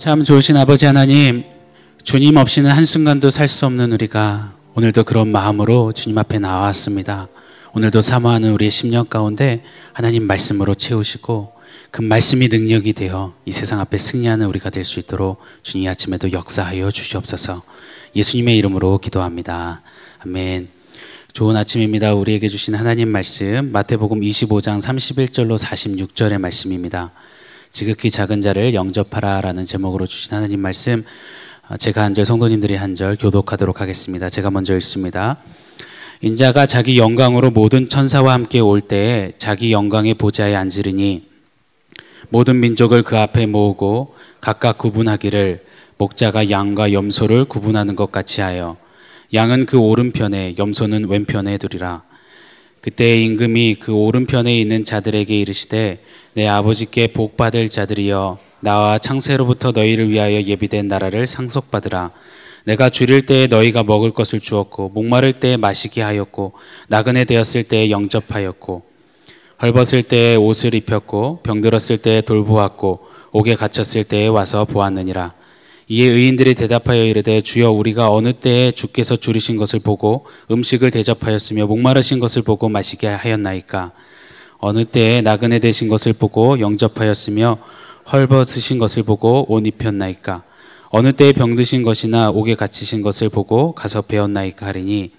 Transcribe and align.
참 0.00 0.24
좋으신 0.24 0.56
아버지 0.56 0.86
하나님, 0.86 1.44
주님 2.04 2.38
없이는 2.38 2.70
한순간도 2.70 3.28
살 3.28 3.48
수 3.48 3.66
없는 3.66 3.92
우리가 3.92 4.54
오늘도 4.74 5.04
그런 5.04 5.28
마음으로 5.28 5.92
주님 5.92 6.16
앞에 6.16 6.38
나왔습니다. 6.38 7.28
오늘도 7.74 8.00
사모하는 8.00 8.50
우리의 8.54 8.70
심령 8.70 9.04
가운데 9.04 9.62
하나님 9.92 10.22
말씀으로 10.26 10.74
채우시고 10.74 11.52
그 11.90 12.00
말씀이 12.00 12.48
능력이 12.48 12.94
되어 12.94 13.34
이 13.44 13.52
세상 13.52 13.78
앞에 13.80 13.98
승리하는 13.98 14.46
우리가 14.46 14.70
될 14.70 14.86
수 14.86 15.00
있도록 15.00 15.38
주님 15.62 15.86
아침에도 15.90 16.32
역사하여 16.32 16.90
주시옵소서 16.90 17.62
예수님의 18.16 18.56
이름으로 18.56 18.96
기도합니다. 19.00 19.82
아멘. 20.24 20.68
좋은 21.34 21.54
아침입니다. 21.56 22.14
우리에게 22.14 22.48
주신 22.48 22.74
하나님 22.74 23.10
말씀 23.10 23.70
마태복음 23.70 24.20
25장 24.22 24.80
31절로 24.80 25.58
46절의 25.58 26.38
말씀입니다. 26.38 27.12
지극히 27.72 28.10
작은 28.10 28.40
자를 28.40 28.74
영접하라라는 28.74 29.64
제목으로 29.64 30.06
주신 30.06 30.34
하나님 30.34 30.60
말씀 30.60 31.04
어, 31.68 31.76
제가 31.76 32.02
한 32.02 32.14
절 32.14 32.24
성도님들이 32.26 32.74
한 32.74 32.94
절 32.96 33.16
교독하도록 33.16 33.80
하겠습니다. 33.80 34.28
제가 34.28 34.50
먼저 34.50 34.74
읽습니다. 34.76 35.36
인자가 36.20 36.66
자기 36.66 36.98
영광으로 36.98 37.50
모든 37.50 37.88
천사와 37.88 38.32
함께 38.34 38.60
올 38.60 38.80
때에 38.80 39.32
자기 39.38 39.72
영광의 39.72 40.14
보좌에 40.14 40.54
앉으리니 40.54 41.28
모든 42.28 42.60
민족을 42.60 43.02
그 43.02 43.16
앞에 43.16 43.46
모으고 43.46 44.14
각각 44.40 44.76
구분하기를 44.78 45.64
목자가 45.96 46.50
양과 46.50 46.92
염소를 46.92 47.44
구분하는 47.46 47.96
것 47.96 48.10
같이 48.12 48.40
하여 48.40 48.76
양은 49.32 49.66
그 49.66 49.78
오른편에 49.78 50.56
염소는 50.58 51.08
왼편에 51.08 51.56
두리라 51.56 52.02
그때 52.80 53.20
임금이 53.20 53.76
그 53.78 53.92
오른편에 53.92 54.58
있는 54.58 54.84
자들에게 54.84 55.38
이르시되 55.38 56.02
내 56.32 56.46
아버지께 56.46 57.08
복 57.08 57.36
받을 57.36 57.68
자들이여 57.68 58.38
나와 58.60 58.96
창세로부터 58.96 59.72
너희를 59.72 60.08
위하여 60.08 60.40
예비된 60.40 60.88
나라를 60.88 61.26
상속받으라. 61.26 62.10
내가 62.64 62.88
줄일 62.88 63.26
때에 63.26 63.46
너희가 63.46 63.82
먹을 63.82 64.12
것을 64.12 64.40
주었고 64.40 64.90
목마를 64.90 65.34
때에 65.34 65.56
마시게 65.56 66.02
하였고 66.02 66.52
나그네 66.88 67.24
되었을 67.24 67.64
때에 67.64 67.90
영접하였고 67.90 68.82
헐벗을 69.62 70.02
때에 70.04 70.36
옷을 70.36 70.74
입혔고 70.74 71.40
병들었을 71.42 71.98
때에 71.98 72.22
돌보았고 72.22 73.00
옥에 73.32 73.54
갇혔을 73.54 74.04
때에 74.04 74.28
와서 74.28 74.64
보았느니라 74.64 75.34
이에 75.92 76.06
의인들이 76.06 76.54
대답하여 76.54 77.04
이르되 77.04 77.40
주여 77.40 77.72
우리가 77.72 78.12
어느 78.12 78.32
때에 78.32 78.70
주께서 78.70 79.16
줄이신 79.16 79.56
것을 79.56 79.80
보고 79.80 80.24
음식을 80.48 80.92
대접하였으며 80.92 81.66
목마르신 81.66 82.20
것을 82.20 82.42
보고 82.42 82.68
마시게 82.68 83.08
하였나이까? 83.08 83.90
어느 84.58 84.84
때에 84.84 85.20
나그네 85.20 85.58
되신 85.58 85.88
것을 85.88 86.12
보고 86.12 86.60
영접하였으며 86.60 87.58
헐벗으신 88.12 88.78
것을 88.78 89.02
보고 89.02 89.52
옷 89.52 89.66
입혔나이까? 89.66 90.44
어느 90.90 91.10
때에 91.10 91.32
병드신 91.32 91.82
것이나 91.82 92.30
옥에 92.30 92.54
갇히신 92.54 93.02
것을 93.02 93.28
보고 93.28 93.72
가서 93.72 94.02
배웠나이까 94.02 94.66
하리니? 94.66 95.10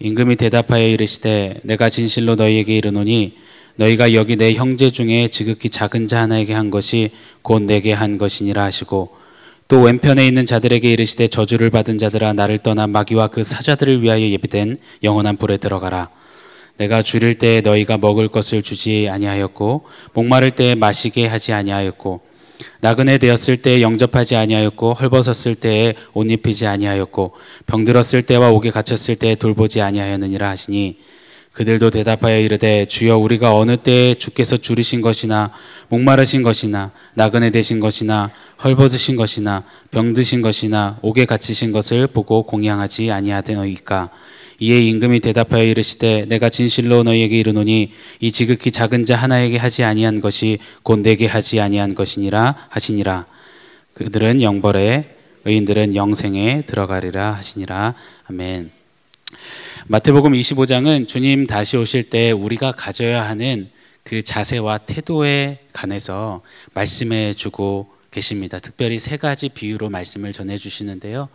임금이 0.00 0.34
대답하여 0.34 0.88
이르시되 0.88 1.60
내가 1.62 1.88
진실로 1.88 2.34
너희에게 2.34 2.76
이르노니 2.78 3.36
너희가 3.76 4.12
여기 4.14 4.34
내 4.34 4.54
형제 4.54 4.90
중에 4.90 5.28
지극히 5.28 5.70
작은 5.70 6.08
자 6.08 6.22
하나에게 6.22 6.52
한 6.52 6.72
것이 6.72 7.12
곧 7.42 7.62
내게 7.62 7.92
한 7.92 8.18
것이니라 8.18 8.64
하시고 8.64 9.22
또 9.66 9.80
왼편에 9.80 10.26
있는 10.26 10.44
자들에게 10.44 10.92
이르시되 10.92 11.28
저주를 11.28 11.70
받은 11.70 11.96
자들아 11.96 12.34
나를 12.34 12.58
떠나 12.58 12.86
마귀와 12.86 13.28
그 13.28 13.42
사자들을 13.42 14.02
위하여 14.02 14.20
예비된 14.20 14.76
영원한 15.02 15.36
불에 15.38 15.56
들어가라. 15.56 16.10
내가 16.76 17.02
줄일 17.02 17.38
때에 17.38 17.60
너희가 17.62 17.96
먹을 17.96 18.28
것을 18.28 18.62
주지 18.62 19.08
아니하였고 19.08 19.84
목마를 20.12 20.50
때에 20.50 20.74
마시게 20.74 21.26
하지 21.26 21.52
아니하였고 21.52 22.20
나그네 22.80 23.18
되었을 23.18 23.62
때에 23.62 23.80
영접하지 23.80 24.36
아니하였고 24.36 24.94
헐벗었을 24.94 25.54
때에 25.54 25.94
옷 26.12 26.30
입히지 26.30 26.66
아니하였고 26.66 27.32
병들었을 27.66 28.22
때와 28.22 28.50
옥에 28.50 28.70
갇혔을 28.70 29.16
때에 29.16 29.34
돌보지 29.36 29.80
아니하였느니라 29.80 30.48
하시니 30.50 30.98
그들도 31.54 31.90
대답하여 31.90 32.40
이르되 32.40 32.84
주여 32.84 33.16
우리가 33.16 33.56
어느 33.56 33.76
때에 33.76 34.14
주께서 34.14 34.56
줄이신 34.56 35.00
것이나 35.00 35.52
목마르신 35.88 36.42
것이나 36.42 36.90
나그네 37.14 37.50
되신 37.50 37.78
것이나 37.78 38.30
헐벗으신 38.62 39.14
것이나 39.14 39.62
병드신 39.92 40.42
것이나 40.42 40.98
옥에 41.00 41.26
갇히신 41.26 41.70
것을 41.70 42.08
보고 42.08 42.42
공양하지 42.42 43.12
아니하되노이까? 43.12 44.10
이에 44.58 44.78
임금이 44.80 45.20
대답하여 45.20 45.62
이르시되 45.62 46.26
내가 46.28 46.48
진실로 46.48 47.04
너희에게 47.04 47.38
이르노니 47.38 47.92
이 48.18 48.32
지극히 48.32 48.72
작은 48.72 49.04
자 49.04 49.16
하나에게 49.16 49.56
하지 49.56 49.84
아니한 49.84 50.20
것이 50.20 50.58
곧 50.82 51.00
내게 51.00 51.26
하지 51.26 51.60
아니한 51.60 51.94
것이니라 51.94 52.56
하시니라. 52.68 53.26
그들은 53.94 54.42
영벌에 54.42 55.16
의인들은 55.44 55.94
영생에 55.94 56.62
들어가리라 56.66 57.32
하시니라. 57.34 57.94
아멘. 58.28 58.70
마태복음 59.86 60.32
25장은 60.32 61.06
주님 61.06 61.46
다시 61.46 61.76
오실 61.76 62.08
때 62.08 62.30
우리가 62.30 62.72
가져야 62.72 63.28
하는 63.28 63.68
그 64.02 64.22
자세와 64.22 64.78
태도에 64.78 65.58
관해서 65.74 66.40
말씀해 66.72 67.34
주고 67.34 67.92
계십니다. 68.10 68.58
특별히 68.58 68.98
세 68.98 69.18
가지 69.18 69.50
비유로 69.50 69.90
말씀을 69.90 70.32
전해 70.32 70.56
주시는데요. 70.56 71.28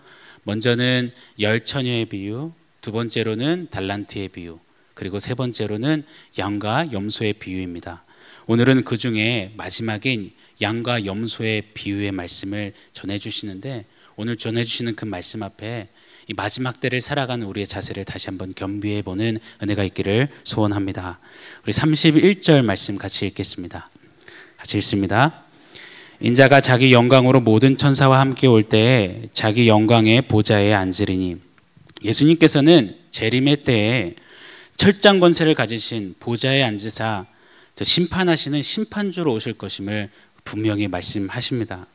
먼저는 0.45 1.11
열 1.39 1.63
처녀의 1.63 2.05
비유, 2.05 2.51
두 2.81 2.91
번째로는 2.91 3.67
달란트의 3.69 4.29
비유, 4.29 4.57
그리고 4.95 5.19
세 5.19 5.35
번째로는 5.35 6.03
양과 6.39 6.91
염소의 6.91 7.33
비유입니다. 7.33 8.03
오늘은 8.47 8.83
그 8.83 8.97
중에 8.97 9.53
마지막인 9.57 10.31
양과 10.59 11.05
염소의 11.05 11.65
비유의 11.75 12.13
말씀을 12.13 12.73
전해 12.93 13.19
주시는데 13.19 13.85
오늘 14.15 14.37
전해 14.37 14.63
주시는 14.63 14.95
그 14.95 15.05
말씀 15.05 15.43
앞에 15.43 15.87
이 16.29 16.33
마지막 16.35 16.79
때를 16.79 17.01
살아가는 17.01 17.45
우리의 17.47 17.65
자세를 17.65 18.05
다시 18.05 18.27
한번 18.27 18.53
겸비해 18.55 19.01
보는 19.01 19.39
은혜가 19.63 19.83
있기를 19.85 20.29
소원합니다. 20.43 21.19
우리 21.63 21.73
31절 21.73 22.63
말씀 22.63 22.99
같이 22.99 23.25
읽겠습니다. 23.25 23.89
같이 24.55 24.77
읽습니다. 24.77 25.43
인자가 26.19 26.61
자기 26.61 26.93
영광으로 26.93 27.39
모든 27.39 27.77
천사와 27.77 28.19
함께 28.19 28.45
올 28.45 28.69
때에 28.69 29.23
자기 29.33 29.67
영광의 29.67 30.27
보좌에 30.27 30.71
앉으리니 30.71 31.37
예수님께서는 32.03 32.95
재림의 33.09 33.63
때에 33.63 34.13
철장 34.77 35.19
권세를 35.19 35.55
가지신 35.55 36.13
보좌에 36.19 36.61
앉으사 36.61 37.25
심판하시는 37.81 38.61
심판주로 38.61 39.33
오실 39.33 39.53
것임을 39.53 40.11
분명히 40.43 40.87
말씀하십니다. 40.87 41.87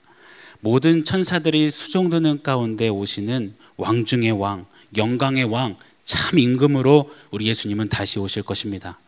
모든 0.64 1.04
천사들이 1.04 1.70
수종드는 1.70 2.42
가운데 2.42 2.88
오시는 2.88 3.54
왕 3.76 4.06
중의 4.06 4.32
왕, 4.32 4.64
영광의 4.96 5.44
왕, 5.44 5.76
참 6.06 6.38
임금으로 6.38 7.10
우리 7.30 7.48
예수님은 7.48 7.90
다시 7.90 8.18
오실 8.18 8.44
것입니다. 8.44 8.98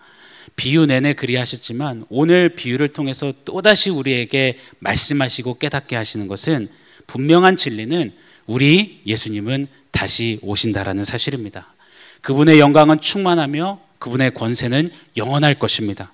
비유 0.55 0.84
내내 0.84 1.15
그리하셨지만 1.15 2.05
오늘 2.11 2.50
비유를 2.50 2.89
통해서 2.89 3.33
또다시 3.47 3.89
우리에게 3.89 4.59
말씀하시고 4.81 5.56
깨닫게 5.56 5.97
하시는 5.97 6.28
것은 6.28 6.69
분명한 7.06 7.56
진리는 7.56 8.12
우리 8.45 9.00
예수님은 9.06 9.66
다시 9.93 10.39
오신다라는 10.43 11.05
사실입니다. 11.05 11.75
그분의 12.21 12.61
영광은 12.61 13.00
충만하며 13.00 13.81
그분의 13.99 14.34
권세는 14.34 14.91
영원할 15.16 15.59
것입니다. 15.59 16.12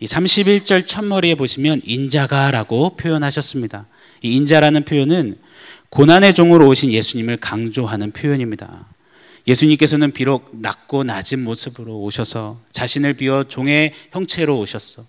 이 0.00 0.04
31절 0.04 0.86
첫머리에 0.86 1.34
보시면 1.34 1.80
인자가라고 1.84 2.96
표현하셨습니다. 2.96 3.86
이 4.22 4.34
인자라는 4.36 4.84
표현은 4.84 5.38
고난의 5.88 6.34
종으로 6.34 6.68
오신 6.68 6.92
예수님을 6.92 7.38
강조하는 7.38 8.12
표현입니다. 8.12 8.86
예수님께서는 9.46 10.12
비록 10.12 10.50
낮고 10.52 11.04
낮은 11.04 11.42
모습으로 11.44 12.00
오셔서 12.00 12.60
자신을 12.72 13.14
비워 13.14 13.44
종의 13.44 13.92
형체로 14.10 14.58
오셨어. 14.58 15.04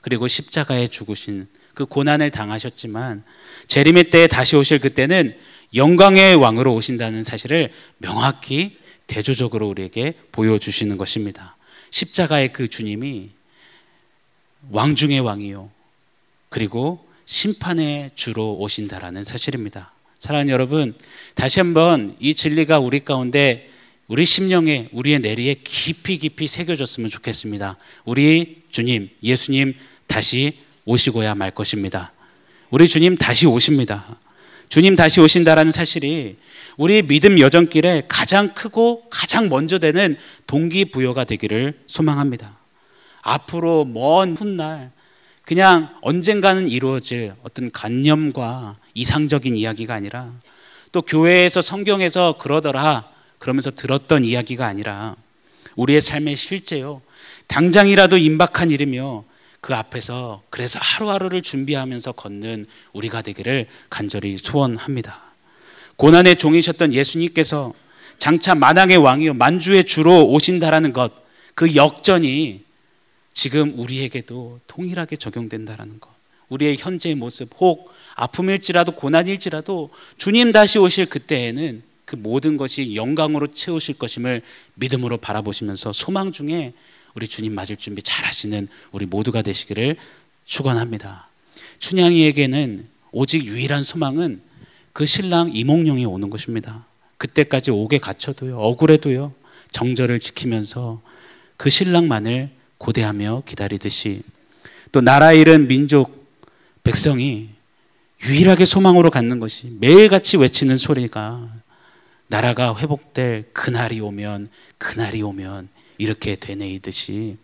그리고 0.00 0.28
십자가에 0.28 0.86
죽으신 0.88 1.48
그 1.74 1.86
고난을 1.86 2.30
당하셨지만 2.30 3.24
재림의 3.66 4.10
때에 4.10 4.26
다시 4.26 4.56
오실 4.56 4.78
그때는 4.78 5.36
영광의 5.74 6.36
왕으로 6.36 6.74
오신다는 6.74 7.22
사실을 7.22 7.70
명확히 7.98 8.78
대조적으로 9.06 9.68
우리에게 9.68 10.14
보여주시는 10.32 10.96
것입니다. 10.96 11.56
십자가의 11.90 12.52
그 12.52 12.68
주님이 12.68 13.30
왕 14.68 14.94
중의 14.94 15.20
왕이요. 15.20 15.70
그리고 16.48 17.06
심판의 17.24 18.10
주로 18.14 18.54
오신다라는 18.58 19.24
사실입니다. 19.24 19.92
사랑하는 20.18 20.52
여러분, 20.52 20.94
다시 21.34 21.60
한번 21.60 22.16
이 22.20 22.34
진리가 22.34 22.78
우리 22.78 23.00
가운데 23.00 23.70
우리 24.06 24.24
심령에 24.24 24.88
우리의 24.92 25.20
내리에 25.20 25.54
깊이 25.64 26.18
깊이 26.18 26.46
새겨졌으면 26.46 27.10
좋겠습니다. 27.10 27.76
우리 28.04 28.62
주님, 28.70 29.08
예수님 29.22 29.74
다시 30.06 30.58
오시고야 30.84 31.36
말 31.36 31.52
것입니다. 31.52 32.12
우리 32.70 32.88
주님 32.88 33.16
다시 33.16 33.46
오십니다. 33.46 34.18
주님 34.68 34.94
다시 34.94 35.20
오신다라는 35.20 35.72
사실이 35.72 36.36
우리 36.76 37.02
믿음 37.02 37.38
여정길에 37.38 38.04
가장 38.08 38.54
크고 38.54 39.08
가장 39.10 39.48
먼저 39.48 39.78
되는 39.78 40.16
동기부여가 40.46 41.24
되기를 41.24 41.80
소망합니다. 41.86 42.59
앞으로 43.22 43.84
먼 43.84 44.36
훗날 44.36 44.90
그냥 45.44 45.94
언젠가는 46.02 46.68
이루어질 46.68 47.32
어떤 47.42 47.70
관념과 47.72 48.76
이상적인 48.94 49.56
이야기가 49.56 49.94
아니라 49.94 50.32
또 50.92 51.02
교회에서 51.02 51.60
성경에서 51.60 52.36
그러더라 52.38 53.10
그러면서 53.38 53.70
들었던 53.70 54.24
이야기가 54.24 54.66
아니라 54.66 55.16
우리의 55.76 56.00
삶의 56.00 56.36
실제요. 56.36 57.00
당장이라도 57.46 58.16
임박한 58.16 58.70
일이며 58.70 59.24
그 59.60 59.74
앞에서 59.74 60.42
그래서 60.50 60.78
하루하루를 60.80 61.42
준비하면서 61.42 62.12
걷는 62.12 62.66
우리가 62.92 63.22
되기를 63.22 63.66
간절히 63.88 64.38
소원합니다. 64.38 65.20
고난의 65.96 66.36
종이셨던 66.36 66.94
예수님께서 66.94 67.72
장차 68.18 68.54
만왕의 68.54 68.98
왕이요 68.98 69.34
만주의 69.34 69.84
주로 69.84 70.26
오신다라는 70.28 70.92
것, 70.92 71.12
그 71.54 71.74
역전이 71.74 72.64
지금 73.32 73.78
우리에게도 73.78 74.60
동일하게 74.66 75.16
적용된다라는 75.16 76.00
것. 76.00 76.10
우리의 76.48 76.76
현재의 76.78 77.14
모습, 77.14 77.48
혹 77.60 77.92
아픔일지라도 78.16 78.92
고난일지라도 78.92 79.90
주님 80.18 80.52
다시 80.52 80.78
오실 80.78 81.06
그때에는 81.06 81.82
그 82.04 82.16
모든 82.16 82.56
것이 82.56 82.96
영광으로 82.96 83.48
채우실 83.48 83.98
것임을 83.98 84.42
믿음으로 84.74 85.18
바라보시면서 85.18 85.92
소망 85.92 86.32
중에 86.32 86.72
우리 87.14 87.28
주님 87.28 87.54
맞을 87.54 87.76
준비 87.76 88.02
잘 88.02 88.24
하시는 88.24 88.68
우리 88.90 89.06
모두가 89.06 89.42
되시기를 89.42 89.96
축원합니다. 90.44 91.28
춘향이에게는 91.78 92.86
오직 93.12 93.44
유일한 93.44 93.84
소망은 93.84 94.42
그 94.92 95.06
신랑 95.06 95.52
이몽룡이 95.54 96.04
오는 96.04 96.30
것입니다. 96.30 96.84
그때까지 97.16 97.70
옥에 97.70 97.98
갇혀도요, 97.98 98.58
억울해도요, 98.58 99.32
정절을 99.70 100.20
지키면서 100.20 101.00
그 101.56 101.70
신랑만을 101.70 102.50
고대하며 102.80 103.42
기다리듯이 103.46 104.22
또 104.90 105.00
나라 105.00 105.32
잃은 105.32 105.68
민족 105.68 106.26
백성이 106.82 107.50
유일하게 108.24 108.64
소망으로 108.64 109.10
갖는 109.10 109.38
것이 109.38 109.76
매일같이 109.80 110.38
외치는 110.38 110.76
소리가 110.76 111.48
나라가 112.28 112.76
회복될 112.76 113.50
그날이 113.52 114.00
오면 114.00 114.48
그날이 114.78 115.20
오면 115.20 115.68
이렇게 115.98 116.36
되뇌이듯이 116.36 117.36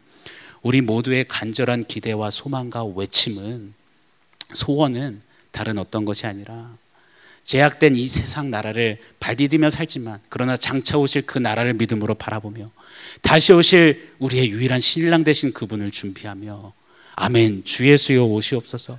우리 0.62 0.80
모두의 0.80 1.24
간절한 1.24 1.84
기대와 1.84 2.30
소망과 2.30 2.84
외침은 2.84 3.74
소원은 4.54 5.20
다른 5.52 5.78
어떤 5.78 6.04
것이 6.04 6.26
아니라 6.26 6.76
제약된 7.46 7.94
이 7.94 8.08
세상 8.08 8.50
나라를 8.50 8.98
발디디며 9.20 9.70
살지만 9.70 10.18
그러나 10.28 10.56
장차 10.56 10.98
오실 10.98 11.22
그 11.22 11.38
나라를 11.38 11.74
믿음으로 11.74 12.14
바라보며 12.16 12.70
다시 13.22 13.52
오실 13.52 14.14
우리의 14.18 14.50
유일한 14.50 14.80
신랑 14.80 15.22
되신 15.22 15.52
그분을 15.52 15.92
준비하며 15.92 16.72
아멘 17.14 17.64
주 17.64 17.88
예수여 17.88 18.24
오시옵소서 18.24 18.98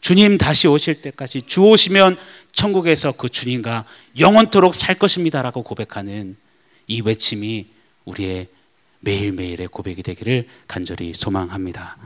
주님 0.00 0.38
다시 0.38 0.66
오실 0.66 1.02
때까지 1.02 1.42
주 1.42 1.62
오시면 1.62 2.18
천국에서 2.50 3.12
그 3.12 3.28
주님과 3.28 3.86
영원토록 4.18 4.74
살 4.74 4.96
것입니다라고 4.96 5.62
고백하는 5.62 6.36
이 6.88 7.00
외침이 7.00 7.68
우리의 8.04 8.48
매일매일의 9.00 9.68
고백이 9.68 10.02
되기를 10.02 10.46
간절히 10.66 11.12
소망합니다. 11.14 11.96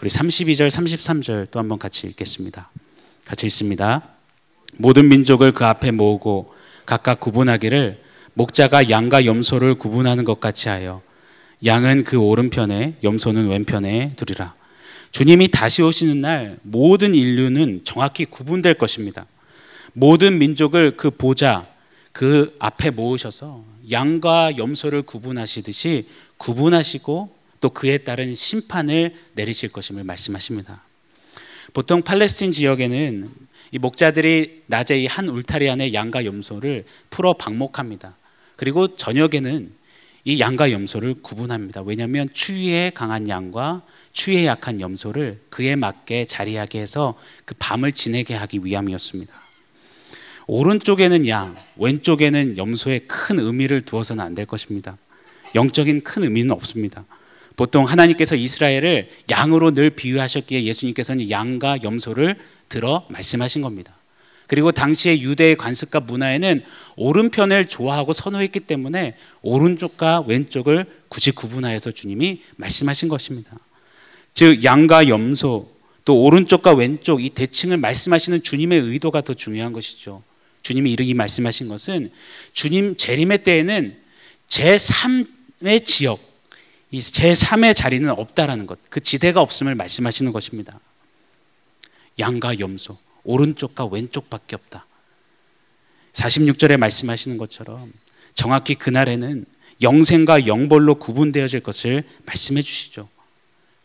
우리 0.00 0.10
32절, 0.10 0.68
33절 0.68 1.50
또 1.50 1.58
한번 1.58 1.78
같이 1.78 2.06
읽겠습니다. 2.06 2.70
같이 3.24 3.46
읽습니다. 3.46 4.17
모든 4.76 5.08
민족을 5.08 5.52
그 5.52 5.64
앞에 5.64 5.90
모으고 5.90 6.54
각각 6.86 7.20
구분하기를 7.20 8.00
목자가 8.34 8.88
양과 8.88 9.24
염소를 9.24 9.74
구분하는 9.74 10.24
것 10.24 10.40
같이 10.40 10.68
하여 10.68 11.02
양은 11.64 12.04
그 12.04 12.18
오른편에 12.18 12.94
염소는 13.02 13.48
왼편에 13.48 14.12
두리라. 14.16 14.54
주님이 15.10 15.48
다시 15.48 15.82
오시는 15.82 16.20
날 16.20 16.58
모든 16.62 17.14
인류는 17.14 17.80
정확히 17.84 18.24
구분될 18.24 18.74
것입니다. 18.74 19.26
모든 19.92 20.38
민족을 20.38 20.96
그 20.96 21.10
보좌 21.10 21.66
그 22.12 22.54
앞에 22.58 22.90
모으셔서 22.90 23.64
양과 23.90 24.58
염소를 24.58 25.02
구분하시듯이 25.02 26.06
구분하시고 26.36 27.34
또 27.60 27.70
그에 27.70 27.98
따른 27.98 28.34
심판을 28.34 29.14
내리실 29.34 29.70
것임을 29.70 30.04
말씀하십니다. 30.04 30.82
보통 31.72 32.02
팔레스틴 32.02 32.52
지역에는 32.52 33.28
이 33.70 33.78
목자들이 33.78 34.62
낮에 34.66 34.98
이 34.98 35.06
한 35.06 35.28
울타리 35.28 35.68
안에 35.68 35.92
양과 35.92 36.24
염소를 36.24 36.84
풀어 37.10 37.32
방목합니다. 37.34 38.16
그리고 38.56 38.96
저녁에는 38.96 39.72
이 40.24 40.40
양과 40.40 40.72
염소를 40.72 41.14
구분합니다. 41.22 41.82
왜냐하면 41.82 42.28
추위에 42.32 42.90
강한 42.94 43.28
양과 43.28 43.82
추위에 44.12 44.46
약한 44.46 44.80
염소를 44.80 45.40
그에 45.48 45.76
맞게 45.76 46.26
자리하게 46.26 46.80
해서 46.80 47.14
그 47.44 47.54
밤을 47.58 47.92
지내게 47.92 48.34
하기 48.34 48.60
위함이었습니다. 48.62 49.32
오른쪽에는 50.46 51.28
양, 51.28 51.56
왼쪽에는 51.76 52.56
염소에 52.56 53.00
큰 53.00 53.38
의미를 53.38 53.80
두어서는 53.82 54.24
안 54.24 54.34
될 54.34 54.46
것입니다. 54.46 54.96
영적인 55.54 56.02
큰 56.02 56.24
의미는 56.24 56.50
없습니다. 56.52 57.04
보통 57.58 57.84
하나님께서 57.84 58.36
이스라엘을 58.36 59.08
양으로 59.30 59.72
늘 59.72 59.90
비유하셨기에 59.90 60.62
예수님께서는 60.62 61.28
양과 61.28 61.82
염소를 61.82 62.36
들어 62.68 63.04
말씀하신 63.10 63.62
겁니다. 63.62 63.96
그리고 64.46 64.70
당시의 64.70 65.22
유대의 65.22 65.56
관습과 65.56 66.00
문화에는 66.00 66.60
오른편을 66.94 67.64
좋아하고 67.66 68.12
선호했기 68.12 68.60
때문에 68.60 69.16
오른쪽과 69.42 70.20
왼쪽을 70.28 70.86
굳이 71.08 71.32
구분하여서 71.32 71.90
주님이 71.90 72.42
말씀하신 72.54 73.08
것입니다. 73.08 73.58
즉 74.34 74.62
양과 74.62 75.08
염소 75.08 75.68
또 76.04 76.22
오른쪽과 76.22 76.74
왼쪽 76.74 77.24
이 77.24 77.28
대칭을 77.28 77.76
말씀하시는 77.78 78.40
주님의 78.40 78.80
의도가 78.82 79.22
더 79.22 79.34
중요한 79.34 79.72
것이죠. 79.72 80.22
주님이 80.62 80.92
이르기 80.92 81.12
말씀하신 81.14 81.66
것은 81.66 82.12
주님 82.52 82.96
재림의 82.96 83.42
때에는 83.42 83.94
제3의 84.46 85.84
지역, 85.84 86.27
이 86.90 87.00
제3의 87.00 87.76
자리는 87.76 88.08
없다라는 88.10 88.66
것, 88.66 88.78
그 88.88 89.00
지대가 89.00 89.40
없음을 89.40 89.74
말씀하시는 89.74 90.32
것입니다. 90.32 90.80
양과 92.18 92.58
염소, 92.58 92.96
오른쪽과 93.24 93.86
왼쪽밖에 93.86 94.56
없다. 94.56 94.86
46절에 96.14 96.76
말씀하시는 96.76 97.36
것처럼 97.36 97.92
정확히 98.34 98.74
그날에는 98.74 99.44
영생과 99.82 100.46
영벌로 100.46 100.96
구분되어질 100.96 101.60
것을 101.60 102.04
말씀해 102.26 102.62
주시죠. 102.62 103.08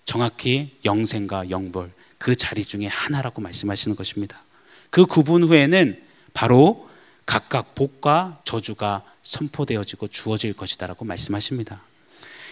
정확히 0.05 0.77
영생과 0.85 1.49
영벌 1.49 1.91
그 2.17 2.35
자리 2.35 2.63
중에 2.63 2.87
하나라고 2.87 3.41
말씀하시는 3.41 3.95
것입니다. 3.95 4.41
그 4.89 5.05
구분 5.05 5.43
후에는 5.43 6.01
바로 6.33 6.89
각각 7.25 7.75
복과 7.75 8.41
저주가 8.43 9.03
선포되어지고 9.23 10.07
주어질 10.07 10.53
것이다라고 10.53 11.05
말씀하십니다. 11.05 11.81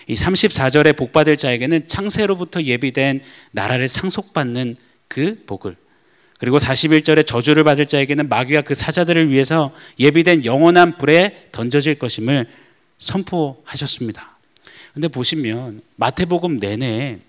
이 0.08 0.13
34절에 0.13 0.96
복 0.96 1.12
받을 1.12 1.38
자에게는 1.38 1.88
창세로부터 1.88 2.63
예비된 2.63 3.22
나라를 3.51 3.88
상속받는 3.88 4.75
그 5.08 5.43
복을 5.46 5.75
그리고 6.39 6.58
41절에 6.58 7.25
저주를 7.27 7.63
받을 7.63 7.86
자에게는 7.86 8.27
마귀와 8.27 8.62
그 8.62 8.74
사자들을 8.74 9.29
위해서 9.29 9.74
예비된 10.00 10.43
영원한 10.43 10.98
불에 10.98 11.50
던져질 11.51 12.00
것임을 12.00 12.48
선포하셨습니다. 12.98 14.38
근데 14.93 15.08
보시면 15.08 15.81
마태복음 15.98 16.58
내내 16.58 17.20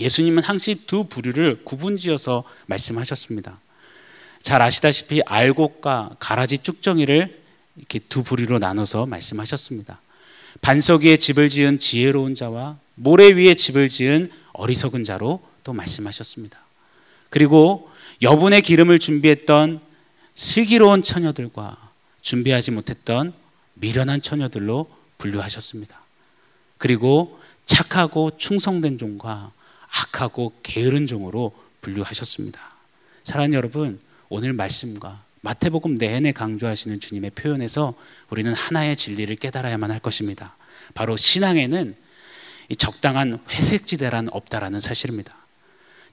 예수님은 0.00 0.42
항상 0.42 0.76
두 0.86 1.04
부류를 1.04 1.64
구분지어서 1.64 2.44
말씀하셨습니다. 2.66 3.60
잘 4.40 4.62
아시다시피 4.62 5.20
알곡과 5.26 6.16
가라지 6.18 6.58
쭉정이를 6.58 7.42
이렇게 7.76 7.98
두 7.98 8.22
부류로 8.22 8.58
나눠서 8.58 9.06
말씀하셨습니다. 9.06 10.00
반석 10.60 11.02
위에 11.02 11.16
집을 11.16 11.48
지은 11.48 11.78
지혜로운 11.78 12.34
자와 12.34 12.78
모래 12.94 13.28
위에 13.30 13.54
집을 13.54 13.88
지은 13.88 14.30
어리석은 14.52 15.04
자로 15.04 15.40
또 15.64 15.72
말씀하셨습니다. 15.72 16.58
그리고 17.30 17.90
여분의 18.22 18.62
기름을 18.62 18.98
준비했던 18.98 19.80
슬기로운 20.34 21.02
처녀들과 21.02 21.76
준비하지 22.20 22.72
못했던 22.72 23.32
미련한 23.74 24.20
처녀들로 24.20 24.90
분류하셨습니다. 25.18 26.00
그리고 26.78 27.40
착하고 27.64 28.36
충성된 28.36 28.98
종과 28.98 29.52
악하고 29.88 30.54
게으른 30.62 31.06
종으로 31.06 31.54
분류하셨습니다. 31.80 32.60
사랑하는 33.24 33.54
여러분, 33.54 34.00
오늘 34.28 34.52
말씀과 34.52 35.22
마태복음 35.40 35.96
내내 35.96 36.32
강조하시는 36.32 37.00
주님의 37.00 37.30
표현에서 37.30 37.94
우리는 38.30 38.52
하나의 38.52 38.96
진리를 38.96 39.34
깨달아야만 39.36 39.90
할 39.90 40.00
것입니다. 40.00 40.56
바로 40.94 41.16
신앙에는 41.16 41.94
적당한 42.76 43.38
회색지대란 43.50 44.28
없다라는 44.30 44.80
사실입니다. 44.80 45.34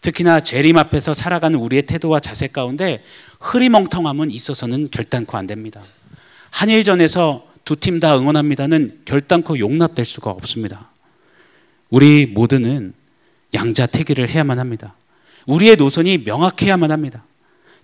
특히나 0.01 0.39
재림 0.41 0.77
앞에서 0.77 1.13
살아가는 1.13 1.57
우리의 1.57 1.83
태도와 1.83 2.19
자세 2.19 2.47
가운데 2.47 3.03
흐리멍텅함은 3.39 4.29
있어서는 4.31 4.89
결단코 4.91 5.37
안 5.37 5.47
됩니다. 5.47 5.81
한일전에서 6.51 7.53
두 7.65 7.75
팀 7.75 7.99
다 7.99 8.15
응원합니다는 8.17 9.01
결단코 9.05 9.57
용납될 9.57 10.05
수가 10.05 10.29
없습니다. 10.29 10.91
우리 11.89 12.27
모두는 12.27 12.93
양자태기를 13.53 14.29
해야만 14.29 14.59
합니다. 14.59 14.95
우리의 15.47 15.75
노선이 15.75 16.19
명확해야만 16.19 16.91
합니다. 16.91 17.25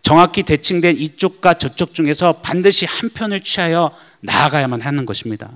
정확히 0.01 0.43
대칭된 0.43 0.98
이쪽과 0.98 1.55
저쪽 1.55 1.93
중에서 1.93 2.34
반드시 2.41 2.86
한 2.86 3.10
편을 3.10 3.41
취하여 3.41 3.96
나아가야만 4.22 4.81
하는 4.81 5.05
것입니다. 5.05 5.51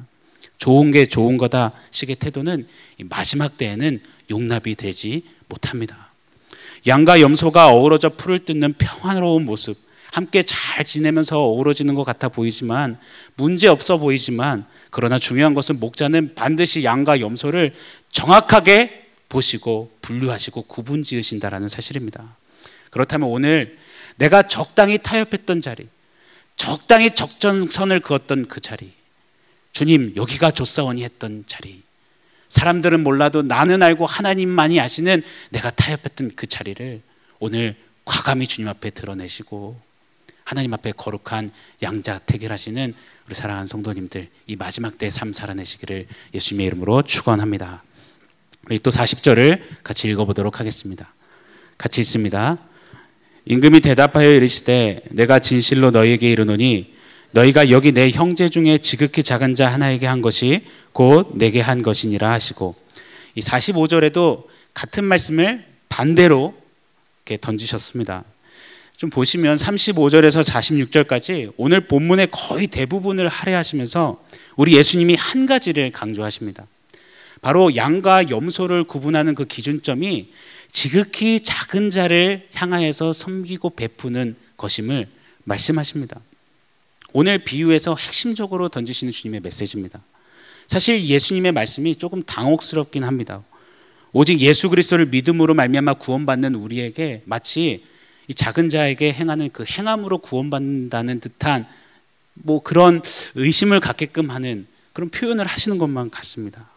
좋은 0.58 0.92
게 0.92 1.06
좋은 1.06 1.38
거다 1.38 1.74
식의 1.92 2.16
태도는 2.18 2.68
마지막 3.06 3.58
때에는 3.58 4.02
용납이 4.30 4.76
되지 4.76 5.24
못합니다. 5.48 6.12
양과 6.88 7.22
염소가 7.22 7.70
어우러져 7.70 8.10
풀을 8.10 8.46
뜯는 8.46 8.74
평화로운 8.78 9.46
모습, 9.46 9.78
함께 10.12 10.44
잘 10.44 10.86
지내면서 10.86 11.44
어우러지는 11.44 11.94
것 11.96 12.04
같아 12.04 12.30
보이지만 12.30 12.98
문제 13.36 13.68
없어 13.68 13.98
보이지만 13.98 14.66
그러나 14.90 15.20
중요한 15.20 15.54
것은 15.54 15.80
목자는 15.80 16.36
반드시 16.36 16.86
양과 16.86 17.20
염소를 17.20 17.74
정확하게 18.12 19.08
보시고 19.28 19.92
분류하시고 20.02 20.62
구분 20.64 21.04
지으신다라는 21.04 21.68
사실입니다. 21.68 22.38
그렇다면 22.92 23.28
오늘 23.28 23.78
내가 24.16 24.44
적당히 24.44 24.98
타협했던 24.98 25.62
자리, 25.62 25.88
적당히 26.56 27.14
적정선을 27.14 28.00
그었던 28.00 28.48
그 28.48 28.62
자리, 28.62 28.94
주님 29.72 30.14
여기가 30.16 30.52
조사원이 30.52 31.04
했던 31.04 31.44
자리, 31.48 31.84
사람들은 32.50 33.04
몰라도 33.04 33.42
나는 33.42 33.84
알고 33.84 34.06
하나님만이 34.06 34.80
아시는 34.80 35.24
내가 35.50 35.72
타협했던 35.72 36.32
그 36.36 36.48
자리를 36.48 37.02
오늘 37.40 37.76
과감히 38.06 38.48
주님 38.48 38.70
앞에 38.70 38.92
드러내시고 38.92 39.80
하나님 40.46 40.74
앞에 40.74 40.94
거룩한 40.94 41.50
양자 41.82 42.20
태결하시는 42.20 42.94
우리 43.26 43.36
사랑하는 43.36 43.68
성도님들 43.68 44.30
이 44.46 44.56
마지막 44.56 44.98
때삶 44.98 45.34
살아내시기를 45.34 46.08
예수님의 46.34 46.68
이름으로 46.68 47.02
축원합니다. 47.02 47.84
우리 48.68 48.80
또 48.80 48.92
40절을 48.92 49.84
같이 49.84 50.08
읽어보도록 50.10 50.60
하겠습니다. 50.60 51.14
같이 51.78 52.02
읽습니다. 52.02 52.60
임금이 53.46 53.82
대답하여 53.82 54.32
이르시되 54.32 55.02
내가 55.12 55.40
진실로 55.40 55.92
너희에게 55.92 56.32
이르노니 56.32 56.94
너희가 57.32 57.70
여기 57.70 57.92
내 57.92 58.10
형제 58.10 58.50
중에 58.50 58.78
지극히 58.80 59.22
작은 59.22 59.56
자 59.56 59.72
하나에게 59.72 60.08
한 60.08 60.22
것이 60.22 60.62
곧 60.94 61.34
내게 61.36 61.62
한 61.62 61.84
것이니라 61.84 62.32
하시고 62.32 62.76
이 63.36 63.42
45절에도 63.42 64.46
같은 64.74 65.04
말씀을 65.04 65.66
반대로 65.90 66.56
이렇게 67.26 67.40
던지셨습니다. 67.40 68.24
좀 68.98 69.10
보시면 69.10 69.58
35절에서 69.58 70.44
46절까지 70.44 71.54
오늘 71.58 71.82
본문의 71.82 72.30
거의 72.32 72.68
대부분을 72.68 73.28
할애하시면서 73.28 74.24
우리 74.56 74.78
예수님이 74.78 75.16
한 75.16 75.46
가지를 75.46 75.92
강조하십니다. 75.92 76.66
바로 77.42 77.76
양과 77.76 78.30
염소를 78.30 78.84
구분하는 78.84 79.36
그 79.36 79.46
기준점이 79.46 80.32
지극히 80.70 81.40
작은 81.40 81.90
자를 81.90 82.48
향하여서 82.54 83.14
섬기고 83.14 83.72
베푸는 83.72 84.36
것임을 84.58 85.08
말씀하십니다. 85.44 86.20
오늘 87.14 87.44
비유에서 87.44 87.96
핵심적으로 87.96 88.68
던지시는 88.68 89.14
주님의 89.14 89.42
메시지입니다. 89.42 90.02
사실 90.68 91.06
예수님의 91.06 91.52
말씀이 91.52 91.96
조금 91.96 92.24
당혹스럽긴 92.24 93.04
합니다. 93.04 93.44
오직 94.12 94.40
예수 94.40 94.70
그리스도를 94.70 95.08
믿음으로 95.08 95.54
말미암아 95.54 95.96
구원받는 95.96 96.56
우리에게 96.56 97.22
마치 97.26 97.86
이 98.28 98.34
작은 98.34 98.70
자에게 98.70 99.14
행하는 99.14 99.50
그 99.52 99.64
행함으로 99.66 100.18
구원받는다는 100.18 101.20
듯한 101.20 101.66
뭐 102.34 102.62
그런 102.62 103.02
의심을 103.36 103.80
갖게끔 103.80 104.32
하는 104.32 104.68
그런 104.94 105.10
표현을 105.10 105.46
하시는 105.46 105.78
것만 105.78 106.10
같습니다. 106.10 106.70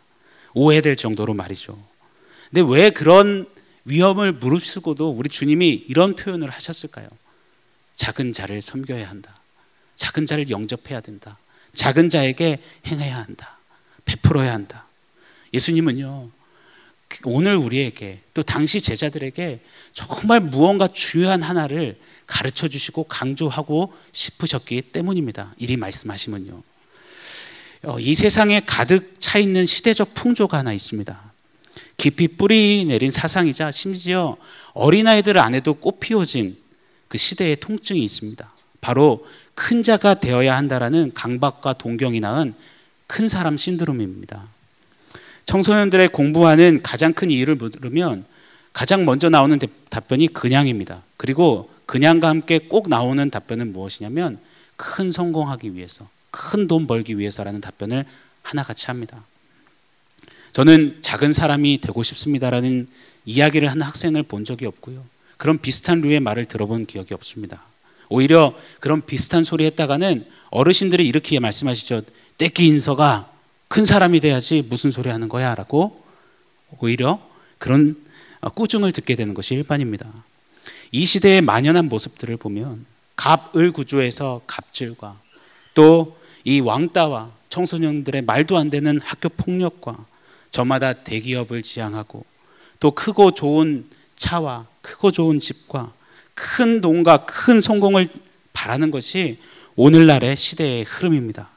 오해될 0.54 0.96
정도로 0.96 1.34
말이죠. 1.34 1.78
근데 2.50 2.62
왜 2.66 2.90
그런 2.90 3.46
위험을 3.84 4.32
무릅쓰고도 4.32 5.10
우리 5.10 5.28
주님이 5.28 5.84
이런 5.88 6.14
표현을 6.14 6.50
하셨을까요? 6.50 7.08
작은 7.94 8.32
자를 8.32 8.62
섬겨야 8.62 9.08
한다. 9.08 9.40
작은 9.96 10.26
자를 10.26 10.50
영접해야 10.50 11.00
된다. 11.00 11.38
작은 11.74 12.10
자에게 12.10 12.62
행해야 12.86 13.18
한다. 13.18 13.58
베풀어야 14.04 14.52
한다. 14.52 14.86
예수님은요, 15.52 16.30
오늘 17.24 17.56
우리에게 17.56 18.20
또 18.34 18.42
당시 18.42 18.80
제자들에게 18.80 19.60
정말 19.92 20.40
무언가 20.40 20.88
중요한 20.88 21.42
하나를 21.42 21.98
가르쳐 22.26 22.68
주시고 22.68 23.04
강조하고 23.04 23.94
싶으셨기 24.12 24.82
때문입니다. 24.82 25.54
이리 25.58 25.76
말씀하시면요. 25.76 26.62
어, 27.84 27.98
이 28.00 28.14
세상에 28.14 28.60
가득 28.66 29.14
차 29.20 29.38
있는 29.38 29.66
시대적 29.66 30.14
풍조가 30.14 30.58
하나 30.58 30.72
있습니다. 30.72 31.28
깊이 31.96 32.28
뿌리 32.28 32.84
내린 32.84 33.10
사상이자 33.10 33.70
심지어 33.70 34.36
어린아이들 34.72 35.38
안에도 35.38 35.74
꽃 35.74 36.00
피워진 36.00 36.56
그 37.08 37.18
시대의 37.18 37.56
통증이 37.60 38.02
있습니다. 38.02 38.52
바로 38.80 39.26
큰 39.54 39.82
자가 39.82 40.14
되어야 40.14 40.56
한다라는 40.56 41.12
강박과 41.14 41.74
동경이 41.74 42.20
낳은 42.20 42.54
큰 43.06 43.28
사람 43.28 43.56
신드롬입니다. 43.56 44.46
청소년들의 45.46 46.08
공부하는 46.08 46.82
가장 46.82 47.12
큰 47.12 47.30
이유를 47.30 47.56
물으면 47.56 48.24
가장 48.72 49.04
먼저 49.04 49.28
나오는 49.28 49.58
답변이 49.88 50.28
그냥입니다. 50.28 51.02
그리고 51.16 51.70
그냥과 51.86 52.28
함께 52.28 52.58
꼭 52.58 52.88
나오는 52.88 53.30
답변은 53.30 53.72
무엇이냐면 53.72 54.38
큰 54.76 55.10
성공하기 55.10 55.74
위해서, 55.74 56.06
큰 56.48 56.66
돈 56.66 56.86
벌기 56.86 57.18
위해서라는 57.18 57.60
답변을 57.60 58.06
하나같이 58.42 58.86
합니다. 58.86 59.22
저는 60.54 60.98
작은 61.02 61.34
사람이 61.34 61.78
되고 61.82 62.02
싶습니다라는 62.02 62.88
이야기를 63.26 63.70
하는 63.70 63.82
학생을 63.82 64.22
본 64.22 64.46
적이 64.46 64.64
없고요. 64.64 65.04
그런 65.36 65.58
비슷한 65.58 66.00
류의 66.00 66.20
말을 66.20 66.46
들어본 66.46 66.86
기억이 66.86 67.12
없습니다. 67.12 67.62
오히려 68.08 68.56
그런 68.80 69.04
비슷한 69.04 69.44
소리 69.44 69.66
했다가는 69.66 70.22
어르신들이 70.50 71.06
이렇게 71.06 71.38
말씀하시죠. 71.38 72.02
떼끼 72.38 72.66
인서가 72.66 73.30
큰 73.68 73.84
사람이 73.84 74.20
돼야지 74.20 74.64
무슨 74.68 74.90
소리 74.90 75.10
하는 75.10 75.28
거야 75.28 75.54
라고 75.54 76.02
오히려 76.80 77.20
그런 77.58 78.02
꾸중을 78.54 78.92
듣게 78.92 79.16
되는 79.16 79.34
것이 79.34 79.54
일반입니다. 79.54 80.10
이 80.92 81.04
시대의 81.04 81.42
만연한 81.42 81.90
모습들을 81.90 82.38
보면 82.38 82.86
갑을 83.16 83.72
구조에서 83.72 84.40
갑질과 84.46 85.20
또 85.74 86.16
이 86.48 86.60
왕따와 86.60 87.30
청소년들의 87.50 88.22
말도 88.22 88.56
안 88.56 88.70
되는 88.70 88.98
학교 89.04 89.28
폭력과 89.28 90.06
저마다 90.50 90.94
대기업을 90.94 91.62
지향하고 91.62 92.24
또 92.80 92.90
크고 92.90 93.32
좋은 93.32 93.84
차와 94.16 94.64
크고 94.80 95.12
좋은 95.12 95.40
집과 95.40 95.92
큰 96.32 96.80
돈과 96.80 97.26
큰 97.26 97.60
성공을 97.60 98.08
바라는 98.54 98.90
것이 98.90 99.36
오늘날의 99.76 100.36
시대의 100.36 100.84
흐름입니다. 100.84 101.50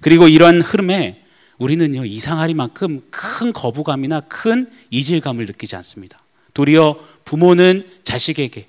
그리고 0.00 0.26
이러한 0.26 0.62
흐름에 0.62 1.22
우리는요, 1.58 2.06
이상하리만큼 2.06 3.08
큰 3.10 3.52
거부감이나 3.52 4.20
큰 4.20 4.70
이질감을 4.88 5.44
느끼지 5.44 5.76
않습니다. 5.76 6.18
도리어 6.54 6.98
부모는 7.26 7.86
자식에게 8.04 8.68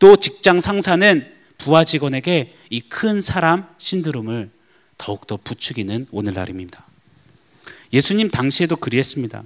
또 0.00 0.16
직장 0.16 0.58
상사는 0.58 1.32
부하 1.58 1.84
직원에게 1.84 2.56
이 2.70 2.80
큰 2.80 3.20
사람 3.20 3.68
신드롬을 3.78 4.50
더욱더 4.98 5.36
부추기는 5.36 6.06
오늘날입니다. 6.10 6.84
예수님 7.92 8.30
당시에도 8.30 8.76
그리했습니다. 8.76 9.42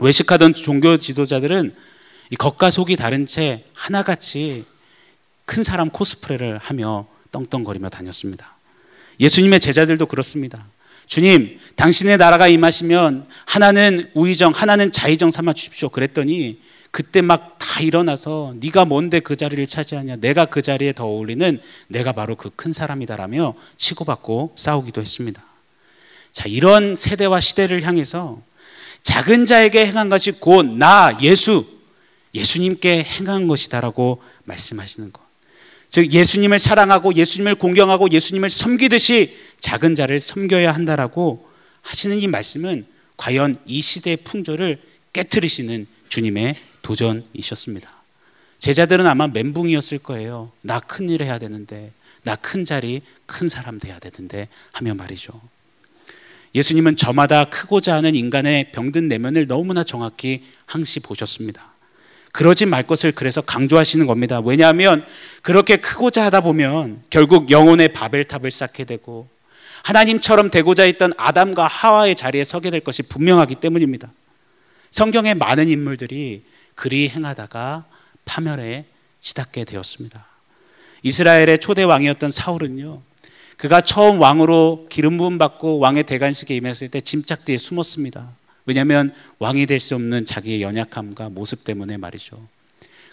외식하던 0.00 0.54
종교 0.54 0.96
지도자들은 0.96 1.74
이 2.30 2.36
겉과 2.36 2.70
속이 2.70 2.96
다른 2.96 3.26
채 3.26 3.64
하나같이 3.74 4.64
큰 5.44 5.62
사람 5.62 5.90
코스프레를 5.90 6.58
하며 6.58 7.06
떵떵거리며 7.30 7.90
다녔습니다. 7.90 8.56
예수님의 9.20 9.60
제자들도 9.60 10.06
그렇습니다. 10.06 10.66
주님, 11.06 11.60
당신의 11.76 12.16
나라가 12.16 12.48
임하시면 12.48 13.26
하나는 13.44 14.10
우의정, 14.14 14.52
하나는 14.52 14.90
자의정 14.90 15.30
삼아 15.30 15.52
주십시오. 15.52 15.90
그랬더니 15.90 16.60
그때 16.94 17.20
막 17.22 17.58
다 17.74 17.80
일어나서 17.80 18.54
네가 18.60 18.84
뭔데 18.84 19.18
그 19.18 19.34
자리를 19.34 19.66
차지하냐? 19.66 20.16
내가 20.20 20.44
그 20.44 20.62
자리에 20.62 20.92
더 20.92 21.06
어울리는 21.06 21.60
내가 21.88 22.12
바로 22.12 22.36
그 22.36 22.50
큰 22.54 22.72
사람이다라며 22.72 23.54
치고받고 23.76 24.52
싸우기도 24.54 25.00
했습니다. 25.00 25.42
자, 26.30 26.44
이런 26.46 26.94
세대와 26.94 27.40
시대를 27.40 27.82
향해서 27.82 28.40
작은 29.02 29.46
자에게 29.46 29.86
행한 29.86 30.08
것이 30.08 30.30
곧 30.38 30.62
나 30.62 31.18
예수 31.20 31.66
예수님께 32.32 33.02
행한 33.02 33.48
것이다라고 33.48 34.22
말씀하시는 34.44 35.12
것. 35.12 35.20
즉 35.90 36.12
예수님을 36.12 36.60
사랑하고 36.60 37.16
예수님을 37.16 37.56
공경하고 37.56 38.08
예수님을 38.12 38.50
섬기듯이 38.50 39.36
작은 39.58 39.96
자를 39.96 40.20
섬겨야 40.20 40.72
한다라고 40.72 41.48
하시는 41.82 42.16
이 42.20 42.28
말씀은 42.28 42.84
과연 43.16 43.56
이 43.66 43.80
시대의 43.80 44.18
풍조를 44.18 44.80
깨뜨리시는 45.12 45.88
주님의 46.08 46.56
도전이셨습니다. 46.82 47.90
제자들은 48.58 49.06
아마 49.06 49.26
멘붕이었을 49.28 49.98
거예요. 49.98 50.52
나 50.62 50.80
큰 50.80 51.08
일 51.10 51.22
해야 51.22 51.38
되는데, 51.38 51.92
나 52.22 52.34
큰 52.36 52.64
자리, 52.64 53.02
큰 53.26 53.48
사람 53.48 53.78
돼야 53.78 53.98
되는데 53.98 54.48
하며 54.72 54.94
말이죠. 54.94 55.32
예수님은 56.54 56.96
저마다 56.96 57.44
크고자 57.46 57.94
하는 57.96 58.14
인간의 58.14 58.72
병든 58.72 59.08
내면을 59.08 59.46
너무나 59.46 59.82
정확히 59.84 60.44
항시 60.66 61.00
보셨습니다. 61.00 61.74
그러지 62.32 62.66
말 62.66 62.84
것을 62.84 63.12
그래서 63.12 63.40
강조하시는 63.40 64.06
겁니다. 64.06 64.40
왜냐하면 64.40 65.04
그렇게 65.42 65.76
크고자 65.76 66.24
하다 66.26 66.40
보면 66.40 67.02
결국 67.10 67.50
영혼의 67.50 67.92
바벨탑을 67.92 68.50
쌓게 68.50 68.84
되고 68.84 69.28
하나님처럼 69.82 70.50
되고자 70.50 70.84
했던 70.84 71.12
아담과 71.16 71.66
하와의 71.66 72.14
자리에 72.14 72.44
서게 72.44 72.70
될 72.70 72.80
것이 72.80 73.02
분명하기 73.02 73.56
때문입니다. 73.56 74.10
성경의 74.94 75.34
많은 75.34 75.68
인물들이 75.68 76.44
그리 76.76 77.08
행하다가 77.08 77.84
파멸에 78.26 78.84
치닫게 79.18 79.64
되었습니다. 79.64 80.24
이스라엘의 81.02 81.58
초대 81.58 81.82
왕이었던 81.82 82.30
사울은요. 82.30 83.02
그가 83.56 83.80
처음 83.80 84.20
왕으로 84.20 84.86
기름 84.88 85.18
부음 85.18 85.36
받고 85.36 85.80
왕의 85.80 86.04
대관식에 86.04 86.54
임했을 86.54 86.90
때 86.90 87.00
짐짝 87.00 87.44
뒤에 87.44 87.58
숨었습니다. 87.58 88.36
왜냐하면 88.66 89.12
왕이 89.40 89.66
될 89.66 89.80
수 89.80 89.96
없는 89.96 90.26
자기의 90.26 90.62
연약함과 90.62 91.30
모습 91.30 91.64
때문에 91.64 91.96
말이죠. 91.96 92.46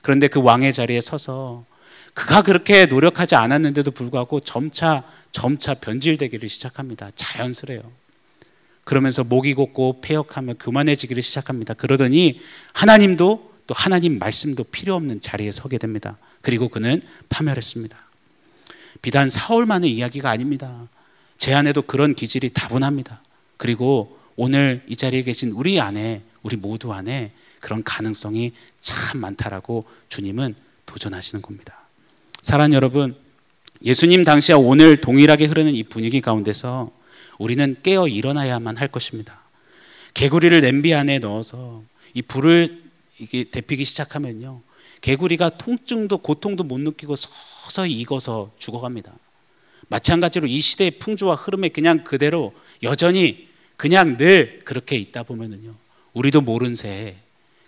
그런데 0.04 0.28
그 0.28 0.40
왕의 0.40 0.74
자리에 0.74 1.02
서서 1.02 1.66
그가 2.14 2.44
그렇게 2.44 2.86
노력하지 2.86 3.34
않았는데도 3.34 3.90
불구하고 3.90 4.40
점차 4.40 5.04
점차 5.32 5.74
변질되기를 5.74 6.48
시작합니다. 6.48 7.10
자연스레요. 7.16 7.82
그러면서 8.84 9.24
목이 9.24 9.54
곧고 9.54 10.02
폐역하며 10.02 10.56
교만해지기를 10.60 11.22
시작합니다. 11.22 11.74
그러더니 11.74 12.40
하나님도 12.74 13.52
또 13.68 13.74
하나님 13.76 14.20
말씀도 14.20 14.66
필요 14.66 14.96
없는 14.96 15.22
자리에 15.22 15.52
서게 15.52 15.78
됩니다. 15.78 16.18
그리고 16.42 16.68
그는 16.68 17.02
파멸했습니다. 17.30 17.98
비단 19.02 19.30
사울만의 19.30 19.92
이야기가 19.92 20.30
아닙니다. 20.30 20.88
제 21.38 21.54
안에도 21.54 21.82
그런 21.82 22.14
기질이 22.14 22.50
다분합니다. 22.54 23.22
그리고 23.58 24.20
오늘 24.36 24.84
이 24.88 24.96
자리에 24.96 25.24
계신 25.24 25.52
우리 25.52 25.80
안에 25.80 26.22
우리 26.44 26.56
모두 26.56 26.94
안에 26.94 27.32
그런 27.60 27.84
가능성이 27.84 28.54
참 28.80 29.22
많다라고 29.22 29.86
주님은 30.10 30.56
도전하시는 30.86 31.42
겁니다. 31.42 31.80
사랑 32.42 32.74
여러분, 32.74 33.16
예수님 33.84 34.24
당시와 34.24 34.58
오늘 34.58 35.02
동일하게 35.02 35.46
흐르는 35.46 35.74
이 35.74 35.84
분위기 35.84 36.22
가운데서 36.22 36.92
우리는 37.42 37.76
깨어 37.82 38.08
일어나야만 38.08 38.78
할 38.78 38.88
것입니다. 38.88 39.42
개구리를 40.14 40.62
냄비 40.62 40.94
안에 40.94 41.18
넣어서 41.18 41.84
이 42.14 42.22
불을 42.22 42.84
이게 43.18 43.46
데피기 43.46 43.84
시작하면요. 43.84 44.62
개구리가 45.02 45.58
통증도 45.58 46.20
고통도 46.20 46.64
못 46.64 46.80
느끼고 46.80 47.16
서서히 47.16 47.94
익어서 47.94 48.52
죽어갑니다. 48.60 49.12
마찬가지로 49.88 50.46
이 50.46 50.62
시대의 50.62 50.92
풍조와 51.00 51.34
흐름에 51.34 51.70
그냥 51.70 52.04
그대로 52.04 52.54
여전히 52.84 53.48
그냥 53.76 54.18
늘 54.18 54.60
그렇게 54.64 54.96
있다 54.98 55.24
보면은요. 55.24 55.74
우리도 56.14 56.42
모른 56.42 56.76
새에 56.76 57.16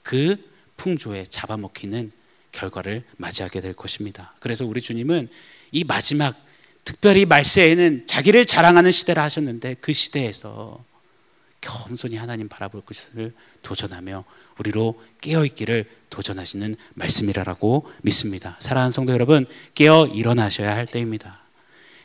그 0.04 0.36
풍조에 0.78 1.26
잡아먹히는 1.32 2.12
결과를 2.52 3.04
맞이하게 3.18 3.62
될 3.62 3.74
것입니다. 3.74 4.36
그래서 4.40 4.68
우리 4.68 4.82
주님은 4.82 5.30
이 5.72 5.84
마지막 5.84 6.38
특별히 6.84 7.26
말세에는 7.26 8.08
자기를 8.08 8.46
자랑하는 8.46 8.92
시대라 8.92 9.24
하셨는데 9.24 9.78
그 9.80 9.94
시대에서 9.94 10.84
겸손히 11.62 12.18
하나님 12.18 12.50
바라볼 12.50 12.82
것을 12.82 13.34
도전하며 13.62 14.26
우리로 14.60 15.02
깨어 15.22 15.46
있기를 15.46 15.86
도전하시는 16.10 16.76
말씀이라고 16.94 17.90
믿습니다. 18.02 18.58
사랑하는 18.60 18.92
성도 18.92 19.14
여러분, 19.14 19.46
깨어 19.74 20.08
일어나셔야 20.08 20.76
할 20.76 20.86
때입니다. 20.86 21.40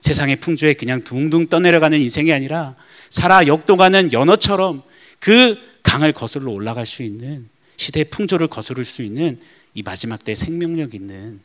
세상의 0.01 0.37
풍조에 0.37 0.75
그냥 0.75 1.03
둥둥 1.03 1.49
떠내려가는 1.49 2.01
인생이 2.01 2.33
아니라 2.33 2.77
살아 3.11 3.47
역동하는 3.47 4.13
연어처럼 4.13 4.83
그 5.19 5.57
강을 5.83 6.13
거슬러 6.13 6.53
올라갈 6.53 6.87
수 6.87 7.03
있는 7.03 7.49
시대의 7.77 8.05
풍조를 8.11 8.47
거스를 8.47 8.85
수 8.85 9.03
있는 9.03 9.41
이 9.75 9.83
마지막 9.83 10.23
때 10.25 10.35
생명력 10.35 10.95
있는 10.95 11.41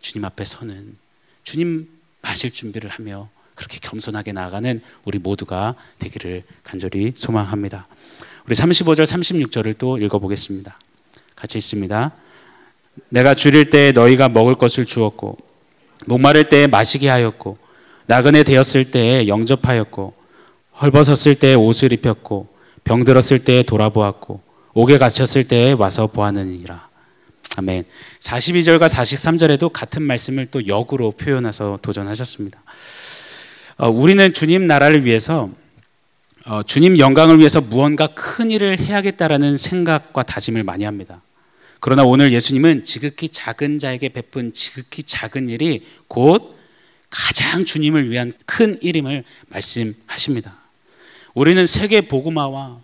주님 0.00 0.24
앞에 0.24 0.44
서는 0.44 0.96
주님 1.44 1.88
마실 2.28 2.50
준비를 2.50 2.90
하며 2.90 3.30
그렇게 3.54 3.78
겸손하게 3.80 4.32
나아가는 4.32 4.82
우리 5.04 5.18
모두가 5.18 5.74
되기를 5.98 6.42
간절히 6.62 7.14
소망합니다. 7.16 7.86
우리 8.44 8.54
35절 8.54 9.06
36절을 9.06 9.78
또 9.78 9.96
읽어보겠습니다. 9.96 10.78
같이 11.34 11.56
있습니다. 11.56 12.12
내가 13.08 13.34
줄일 13.34 13.70
때 13.70 13.92
너희가 13.92 14.28
먹을 14.28 14.54
것을 14.54 14.84
주었고 14.84 15.38
목마를 16.04 16.50
때 16.50 16.66
마시게 16.66 17.08
하였고 17.08 17.56
나그네 18.06 18.42
되었을 18.42 18.90
때 18.90 19.26
영접하였고 19.26 20.12
헐벗었을 20.82 21.34
때 21.36 21.54
옷을 21.54 21.94
입혔고 21.94 22.48
병들었을 22.84 23.38
때 23.44 23.62
돌아보았고 23.62 24.42
옥에 24.74 24.98
갇혔을 24.98 25.48
때 25.48 25.72
와서 25.72 26.06
보았느니라. 26.06 26.87
아멘. 27.58 27.84
42절과 28.20 28.88
43절에도 28.88 29.72
같은 29.72 30.02
말씀을 30.02 30.46
또 30.46 30.68
역으로 30.68 31.10
표현해서 31.10 31.80
도전하셨습니다. 31.82 32.62
어, 33.78 33.90
우리는 33.90 34.32
주님 34.32 34.68
나라를 34.68 35.04
위해서 35.04 35.50
어, 36.46 36.62
주님 36.62 36.98
영광을 36.98 37.40
위해서 37.40 37.60
무언가 37.60 38.06
큰 38.06 38.52
일을 38.52 38.78
해야겠다라는 38.78 39.56
생각과 39.56 40.22
다짐을 40.22 40.62
많이 40.62 40.84
합니다. 40.84 41.20
그러나 41.80 42.04
오늘 42.04 42.32
예수님은 42.32 42.84
지극히 42.84 43.28
작은 43.28 43.80
자에게 43.80 44.10
베푼 44.10 44.52
지극히 44.52 45.02
작은 45.02 45.48
일이 45.48 45.84
곧 46.06 46.56
가장 47.10 47.64
주님을 47.64 48.08
위한 48.08 48.30
큰 48.46 48.78
일임을 48.80 49.24
말씀하십니다. 49.48 50.56
우리는 51.34 51.66
세계 51.66 52.02
복음화와 52.02 52.82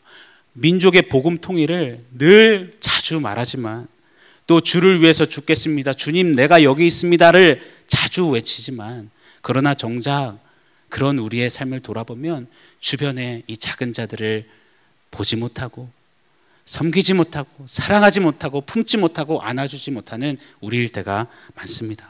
민족의 0.55 1.03
복음 1.03 1.39
통일을 1.39 2.01
늘 2.19 2.73
자주 2.81 3.21
말하지만 3.21 3.94
또 4.47 4.61
주를 4.61 5.01
위해서 5.01 5.25
죽겠습니다. 5.25 5.95
주님, 5.95 6.33
내가 6.33 6.63
여기 6.63 6.87
있습니다를 6.87 7.63
자주 7.87 8.29
외치지만 8.29 9.11
그러나 9.41 9.75
정작 9.75 10.39
그런 10.89 11.19
우리의 11.19 11.51
삶을 11.51 11.81
돌아보면 11.81 12.47
주변에 12.79 13.43
이 13.47 13.57
작은 13.57 13.93
자들을 13.93 14.47
보지 15.11 15.37
못하고 15.37 15.89
섬기지 16.67 17.15
못하고 17.15 17.49
사랑하지 17.67 18.21
못하고 18.21 18.61
품지 18.61 18.97
못하고 18.97 19.41
안아주지 19.41 19.91
못하는 19.91 20.39
우리일 20.61 20.89
때가 20.91 21.27
많습니다. 21.55 22.07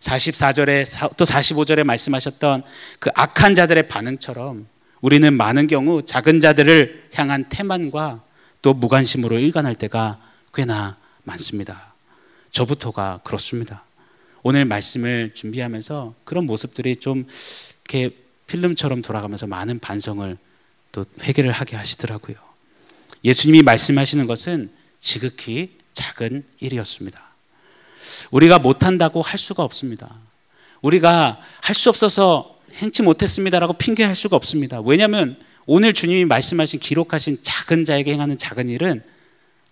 44절에 0.00 1.16
또 1.16 1.24
45절에 1.24 1.84
말씀하셨던 1.84 2.62
그 2.98 3.10
악한 3.14 3.54
자들의 3.54 3.88
반응처럼 3.88 4.66
우리는 5.00 5.32
많은 5.34 5.66
경우 5.66 6.02
작은 6.02 6.40
자들을 6.40 7.08
향한 7.14 7.48
태만과 7.48 8.22
또 8.62 8.72
무관심으로 8.72 9.38
일관할 9.38 9.74
때가 9.74 10.20
꽤나 10.54 10.96
많습니다. 11.24 11.92
저부터가 12.50 13.20
그렇습니다. 13.24 13.84
오늘 14.42 14.64
말씀을 14.64 15.32
준비하면서 15.34 16.14
그런 16.24 16.46
모습들이 16.46 16.96
좀 16.96 17.26
이렇게 17.84 18.16
필름처럼 18.46 19.02
돌아가면서 19.02 19.46
많은 19.46 19.78
반성을 19.78 20.36
또 20.92 21.04
회개를 21.22 21.52
하게 21.52 21.76
하시더라고요. 21.76 22.36
예수님이 23.24 23.62
말씀하시는 23.62 24.26
것은 24.26 24.70
지극히 24.98 25.76
작은 25.94 26.44
일이었습니다. 26.60 27.22
우리가 28.30 28.58
못한다고 28.58 29.22
할 29.22 29.38
수가 29.38 29.62
없습니다. 29.62 30.14
우리가 30.82 31.40
할 31.60 31.74
수 31.74 31.88
없어서 31.88 32.58
행치 32.74 33.02
못했습니다라고 33.02 33.74
핑계할 33.74 34.16
수가 34.16 34.36
없습니다. 34.36 34.80
왜냐하면 34.80 35.38
오늘 35.66 35.92
주님이 35.92 36.24
말씀하신 36.24 36.80
기록하신 36.80 37.38
작은 37.42 37.84
자에게 37.84 38.12
행하는 38.12 38.36
작은 38.36 38.68
일은 38.68 39.02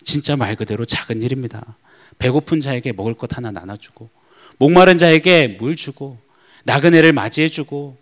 진짜 0.05 0.37
말 0.37 0.57
그대로 0.57 0.85
작은 0.85 1.23
일입니다. 1.23 1.77
배고픈 2.19 2.61
자에게 2.61 2.93
먹을 2.93 3.15
것 3.15 3.37
하나 3.37 3.51
나눠주고, 3.51 4.11
목마른 4.59 4.99
자에게 4.99 5.57
물 5.61 5.77
주고, 5.77 6.19
나그네를 6.65 7.13
맞이해주고, 7.13 7.97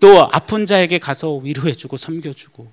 또 0.00 0.22
아픈 0.32 0.66
자에게 0.66 0.98
가서 0.98 1.36
위로해주고 1.36 1.96
섬겨주고, 1.96 2.70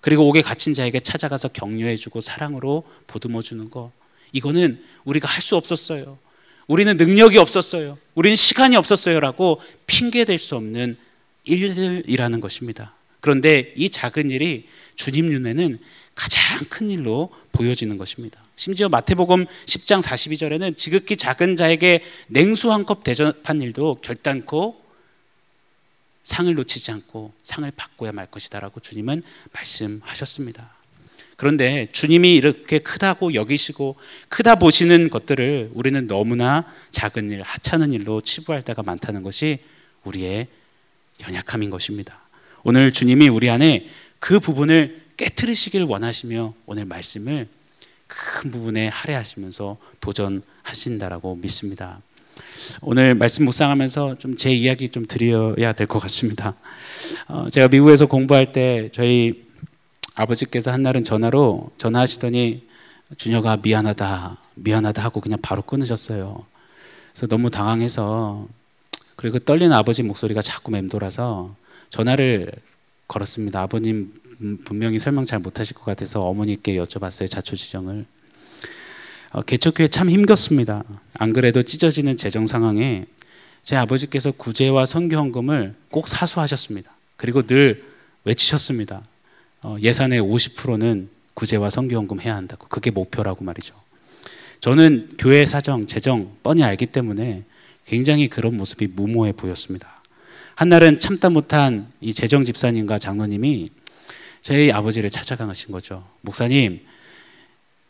그리고 0.00 0.28
옥에 0.28 0.42
갇힌 0.42 0.74
자에게 0.74 1.00
찾아가서 1.00 1.48
격려해주고 1.48 2.20
사랑으로 2.20 2.84
보듬어주는 3.06 3.70
거. 3.70 3.92
이거는 4.32 4.82
우리가 5.04 5.28
할 5.28 5.40
수 5.40 5.56
없었어요. 5.56 6.18
우리는 6.66 6.96
능력이 6.96 7.38
없었어요. 7.38 7.98
우리는 8.14 8.34
시간이 8.34 8.76
없었어요라고 8.76 9.60
핑계댈 9.86 10.38
수 10.38 10.56
없는 10.56 10.96
일들이라는 11.44 12.40
것입니다. 12.40 12.94
그런데 13.20 13.72
이 13.76 13.90
작은 13.90 14.30
일이 14.30 14.66
주님 14.96 15.26
눈에는 15.26 15.78
가장 16.14 16.58
큰 16.68 16.90
일로 16.90 17.30
보여지는 17.52 17.98
것입니다. 17.98 18.40
심지어 18.56 18.88
마태복음 18.88 19.46
10장 19.66 20.02
42절에는 20.02 20.76
지극히 20.76 21.16
작은 21.16 21.56
자에게 21.56 22.02
냉수 22.28 22.70
한 22.72 22.84
컵 22.84 23.04
대접한 23.04 23.60
일도 23.60 23.98
결단코 24.02 24.82
상을 26.22 26.52
놓치지 26.54 26.92
않고 26.92 27.32
상을 27.42 27.70
받고야 27.74 28.12
말 28.12 28.26
것이다라고 28.26 28.80
주님은 28.80 29.22
말씀하셨습니다. 29.52 30.70
그런데 31.36 31.88
주님이 31.90 32.36
이렇게 32.36 32.78
크다고 32.78 33.34
여기시고 33.34 33.96
크다 34.28 34.54
보시는 34.56 35.10
것들을 35.10 35.70
우리는 35.74 36.06
너무나 36.06 36.64
작은 36.90 37.30
일, 37.30 37.42
하찮은 37.42 37.92
일로 37.92 38.20
치부할 38.20 38.62
때가 38.62 38.84
많다는 38.84 39.22
것이 39.22 39.58
우리의 40.04 40.46
연약함인 41.26 41.70
것입니다. 41.70 42.20
오늘 42.62 42.92
주님이 42.92 43.28
우리 43.28 43.50
안에 43.50 43.88
그 44.20 44.38
부분을 44.38 45.01
깨뜨리시길 45.22 45.84
원하시며 45.84 46.52
오늘 46.66 46.84
말씀을 46.84 47.46
큰 48.08 48.50
부분에 48.50 48.88
할애하시면서 48.88 49.76
도전하신다라고 50.00 51.36
믿습니다. 51.36 52.00
오늘 52.80 53.14
말씀 53.14 53.44
묵상하면서 53.44 54.18
좀 54.18 54.34
제 54.36 54.52
이야기 54.52 54.88
좀 54.88 55.06
드려야 55.06 55.72
될 55.74 55.86
것 55.86 56.00
같습니다. 56.00 56.54
어, 57.28 57.48
제가 57.50 57.68
미국에서 57.68 58.06
공부할 58.06 58.50
때 58.50 58.88
저희 58.92 59.44
아버지께서 60.16 60.72
한 60.72 60.82
날은 60.82 61.04
전화로 61.04 61.70
전화하시더니 61.78 62.66
준혁아 63.16 63.58
미안하다 63.62 64.38
미안하다 64.56 65.04
하고 65.04 65.20
그냥 65.20 65.38
바로 65.40 65.62
끊으셨어요. 65.62 66.44
그래서 67.12 67.26
너무 67.28 67.48
당황해서 67.48 68.48
그리고 69.14 69.38
떨리는 69.38 69.72
아버지 69.72 70.02
목소리가 70.02 70.42
자꾸 70.42 70.72
맴돌아서 70.72 71.54
전화를 71.90 72.50
걸었습니다. 73.06 73.60
아버님 73.62 74.20
분명히 74.64 74.98
설명 74.98 75.24
잘 75.24 75.38
못하실 75.38 75.74
것 75.76 75.84
같아서 75.84 76.20
어머니께 76.20 76.76
여쭤봤어요 76.76 77.30
자초지정을. 77.30 78.06
어, 79.32 79.42
개척교회 79.42 79.88
참 79.88 80.10
힘겹습니다. 80.10 80.84
안 81.18 81.32
그래도 81.32 81.62
찢어지는 81.62 82.16
재정 82.16 82.46
상황에 82.46 83.06
제 83.62 83.76
아버지께서 83.76 84.32
구제와 84.32 84.86
선교헌금을 84.86 85.74
꼭 85.90 86.08
사수하셨습니다. 86.08 86.92
그리고 87.16 87.42
늘 87.42 87.84
외치셨습니다. 88.24 89.02
어, 89.62 89.76
예산의 89.80 90.20
50%는 90.20 91.08
구제와 91.34 91.70
선교헌금 91.70 92.20
해야 92.20 92.36
한다고. 92.36 92.66
그게 92.68 92.90
목표라고 92.90 93.44
말이죠. 93.44 93.74
저는 94.60 95.10
교회 95.18 95.46
사정, 95.46 95.86
재정 95.86 96.36
뻔히 96.42 96.62
알기 96.62 96.86
때문에 96.86 97.44
굉장히 97.86 98.28
그런 98.28 98.56
모습이 98.56 98.88
무모해 98.88 99.32
보였습니다. 99.32 100.02
한날은 100.54 100.98
참다 100.98 101.30
못한 101.30 101.90
이 102.00 102.12
재정 102.12 102.44
집사님과 102.44 102.98
장로님이 102.98 103.70
저희 104.42 104.72
아버지를 104.72 105.08
찾아가신 105.08 105.72
거죠. 105.72 106.04
목사님, 106.20 106.84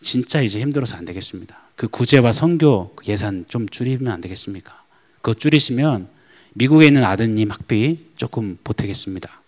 진짜 0.01 0.43
이제 0.43 0.61
힘들어서 0.61 0.97
안 0.97 1.05
되겠습니다. 1.05 1.57
그 1.77 1.89
구제와 1.89 2.33
선교 2.33 2.93
그 2.95 3.07
예산 3.09 3.47
좀 3.49 3.69
줄이면 3.69 4.13
안 4.13 4.21
되겠습니까? 4.21 4.83
그거 5.23 5.35
줄이시면 5.35 6.09
미국에 6.55 6.87
있는 6.87 7.05
아드님 7.05 7.51
학비 7.51 8.07
조금 8.17 8.59
보태겠습니다. 8.63 9.41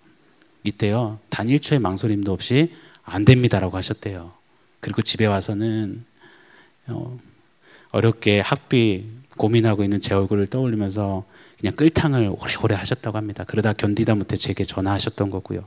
이때요, 0.62 1.19
단 1.29 1.49
1초의 1.49 1.79
망설임도 1.81 2.33
없이 2.33 2.73
안 3.03 3.27
됩니다라고 3.27 3.77
하셨대요. 3.77 4.33
그리고 4.81 5.03
집에 5.03 5.27
와서는 5.27 6.05
어, 6.87 7.19
어렵게 7.90 8.40
학비 8.40 9.05
고민하고 9.37 9.85
있는 9.85 10.01
제 10.01 10.14
얼굴을 10.14 10.47
떠올리면서 10.47 11.25
그냥 11.59 11.77
끌탕을 11.77 12.35
오래오래 12.38 12.75
하셨다고 12.75 13.19
합니다. 13.19 13.45
그러다 13.45 13.73
견디다 13.75 14.14
못해 14.14 14.37
제게 14.37 14.64
전화하셨던 14.64 15.29
거고요. 15.31 15.67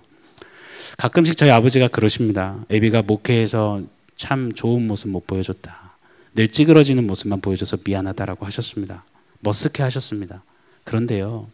가끔씩 0.98 1.38
저희 1.38 1.50
아버지가 1.50 1.88
그러십니다. 1.90 2.64
애비가 2.72 3.02
목회에서 3.02 3.84
참 4.16 4.54
좋은 4.54 4.88
모습 4.88 5.10
못 5.10 5.28
보여줬다. 5.28 5.98
늘 6.36 6.48
찌그러지는 6.48 7.06
모습만 7.08 7.42
보여줘서 7.42 7.78
미안하다라고 7.84 8.46
하셨습니다. 8.46 9.04
머쓱해 9.44 9.80
하셨습니다. 9.80 10.44
그런데요, 10.84 11.50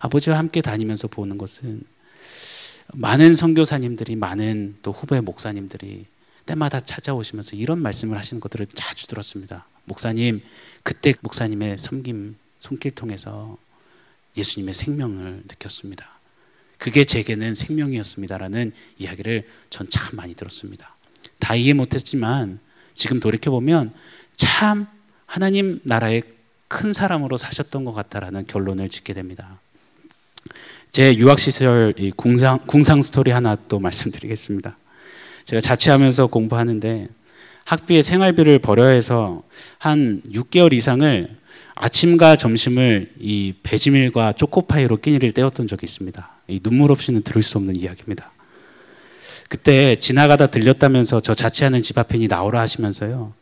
아버지와 0.00 0.38
함께 0.38 0.60
다니면서 0.62 1.08
보는 1.08 1.38
것은 1.38 1.82
많은 2.92 3.34
선교사님들이 3.34 4.16
많은 4.16 4.76
또 4.82 4.92
후배 4.92 5.20
목사님들이 5.20 6.06
때마다 6.46 6.80
찾아오시면서 6.80 7.56
이런 7.56 7.82
말씀을 7.82 8.16
하시는 8.16 8.40
것들을 8.40 8.66
자주 8.74 9.08
들었습니다. 9.08 9.66
목사님, 9.84 10.42
그때 10.82 11.14
목사님의 11.20 11.78
섬김 11.78 12.36
손길 12.58 12.92
통해서 12.92 13.58
예수님의 14.36 14.74
생명을 14.74 15.42
느꼈습니다. 15.48 16.15
그게 16.86 17.02
제게는 17.02 17.56
생명이었습니다라는 17.56 18.70
이야기를 18.98 19.42
전 19.70 19.88
참 19.90 20.14
많이 20.14 20.36
들었습니다. 20.36 20.94
다 21.40 21.56
이해 21.56 21.72
못했지만 21.72 22.60
지금 22.94 23.18
돌이켜 23.18 23.50
보면 23.50 23.92
참 24.36 24.86
하나님 25.26 25.80
나라의 25.82 26.22
큰 26.68 26.92
사람으로 26.92 27.38
사셨던 27.38 27.84
것 27.84 27.92
같다라는 27.92 28.46
결론을 28.46 28.88
짓게 28.88 29.14
됩니다. 29.14 29.58
제 30.92 31.16
유학 31.16 31.40
시절 31.40 31.92
궁상, 32.14 32.60
궁상 32.68 33.02
스토리 33.02 33.32
하나 33.32 33.56
또 33.66 33.80
말씀드리겠습니다. 33.80 34.78
제가 35.44 35.60
자취하면서 35.60 36.28
공부하는데 36.28 37.08
학비에 37.64 38.02
생활비를 38.02 38.60
벌여야 38.60 38.90
해서 38.90 39.42
한 39.78 40.22
6개월 40.32 40.72
이상을 40.72 41.36
아침과 41.74 42.36
점심을 42.36 43.10
이 43.18 43.54
배지밀과 43.64 44.34
초코파이로 44.34 44.98
끼니를 44.98 45.32
때웠던 45.32 45.66
적이 45.66 45.86
있습니다. 45.86 46.35
눈물 46.62 46.92
없이는 46.92 47.22
들을 47.22 47.42
수 47.42 47.58
없는 47.58 47.76
이야기입니다. 47.76 48.32
그때 49.48 49.96
지나가다 49.96 50.48
들렸다면서 50.48 51.20
저 51.20 51.34
자취하는 51.34 51.82
집 51.82 51.98
앞에니 51.98 52.28
나오라 52.28 52.60
하시면서요. 52.60 53.32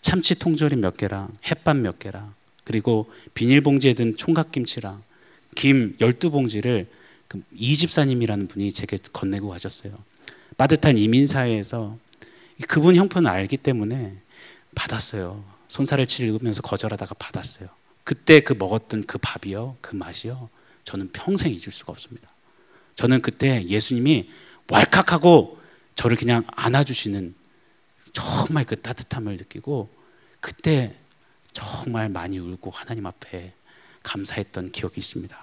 참치 0.00 0.38
통조림 0.38 0.80
몇 0.80 0.96
개랑 0.96 1.28
햇밥 1.46 1.76
몇 1.76 1.98
개랑 1.98 2.34
그리고 2.64 3.10
비닐봉지에 3.34 3.94
든 3.94 4.16
총각김치랑 4.16 5.02
김 5.54 5.96
12봉지를 5.98 6.86
그이 7.28 7.76
집사님이라는 7.76 8.48
분이 8.48 8.72
제게 8.72 8.98
건네고 9.12 9.48
가셨어요. 9.48 9.92
빠듯한 10.56 10.98
이민사회에서 10.98 11.96
그분 12.68 12.96
형편을 12.96 13.30
알기 13.30 13.56
때문에 13.56 14.16
받았어요. 14.74 15.42
손살을 15.68 16.06
치르면서 16.06 16.62
거절하다가 16.62 17.14
받았어요. 17.14 17.68
그때 18.04 18.40
그 18.40 18.54
먹었던 18.54 19.04
그 19.06 19.18
밥이요, 19.18 19.76
그 19.80 19.94
맛이요, 19.94 20.48
저는 20.84 21.10
평생 21.12 21.52
잊을 21.52 21.70
수가 21.70 21.92
없습니다. 21.92 22.29
저는 23.00 23.22
그때 23.22 23.64
예수님이 23.66 24.28
왈칵하고 24.68 25.58
저를 25.94 26.18
그냥 26.18 26.44
안아주시는 26.48 27.34
정말 28.12 28.66
그 28.66 28.78
따뜻함을 28.78 29.38
느끼고 29.38 29.88
그때 30.40 30.94
정말 31.52 32.10
많이 32.10 32.38
울고 32.38 32.70
하나님 32.70 33.06
앞에 33.06 33.54
감사했던 34.02 34.72
기억이 34.72 34.96
있습니다. 34.98 35.34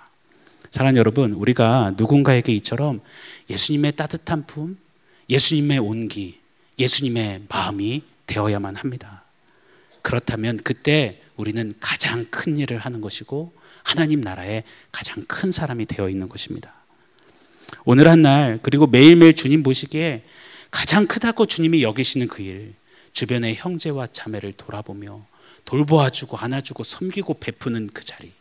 사랑하는 0.70 1.00
여러분, 1.00 1.34
우리가 1.34 1.96
누군가에게 1.98 2.54
이처럼 2.54 3.02
예수님의 3.50 3.96
따뜻한 3.96 4.46
품, 4.46 4.78
예수님의 5.28 5.80
온기, 5.80 6.40
예수님의 6.78 7.46
마음이 7.50 8.04
되어야만 8.28 8.76
합니다. 8.76 9.24
그렇다면 10.04 10.58
그때 10.58 11.24
우리는 11.36 11.74
가장 11.80 12.28
큰 12.30 12.58
일을 12.58 12.78
하는 12.78 13.02
것이고 13.02 13.52
하나님 13.82 14.22
나라의 14.22 14.64
가장 14.92 15.26
큰 15.28 15.52
사람이 15.52 15.88
되어 15.88 16.08
있는 16.08 16.30
것입니다. 16.30 16.78
오늘 17.86 18.08
한 18.08 18.22
날 18.22 18.60
그리고 18.62 18.88
매일매일 18.88 19.34
주님 19.34 19.64
보시기에 19.64 20.24
가장 20.72 21.08
크다고 21.08 21.46
주님이 21.46 21.84
여기시는 21.84 22.28
그 22.28 22.42
일, 22.42 22.74
주변의 23.14 23.56
형제와 23.56 24.08
자매를 24.12 24.54
돌아보며 24.54 25.26
돌보아주고 25.66 26.38
안아주고 26.38 26.84
섬기고 26.84 27.36
베푸는 27.36 27.90
그 27.94 28.04
자리. 28.04 28.32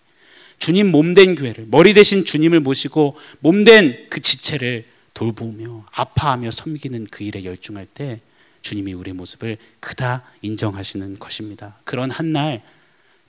주님 0.59 0.91
몸된 0.91 1.35
교회를 1.35 1.67
머리 1.69 1.93
대신 1.95 2.25
주님을 2.25 2.61
모시고 2.61 3.17
몸된 3.41 4.07
그 4.11 4.21
지체를 4.21 4.87
돌보며 5.15 5.85
아파하며 5.93 6.51
섬기는 6.51 7.07
그 7.11 7.25
일에 7.25 7.45
열중할 7.45 7.87
때 7.87 8.21
주님이 8.63 8.95
우리의 8.95 9.15
모습을 9.15 9.59
크다 9.81 10.25
인정하시는 10.43 11.19
것입니다. 11.19 11.79
그런 11.85 12.11
한 12.11 12.33
날 12.33 12.63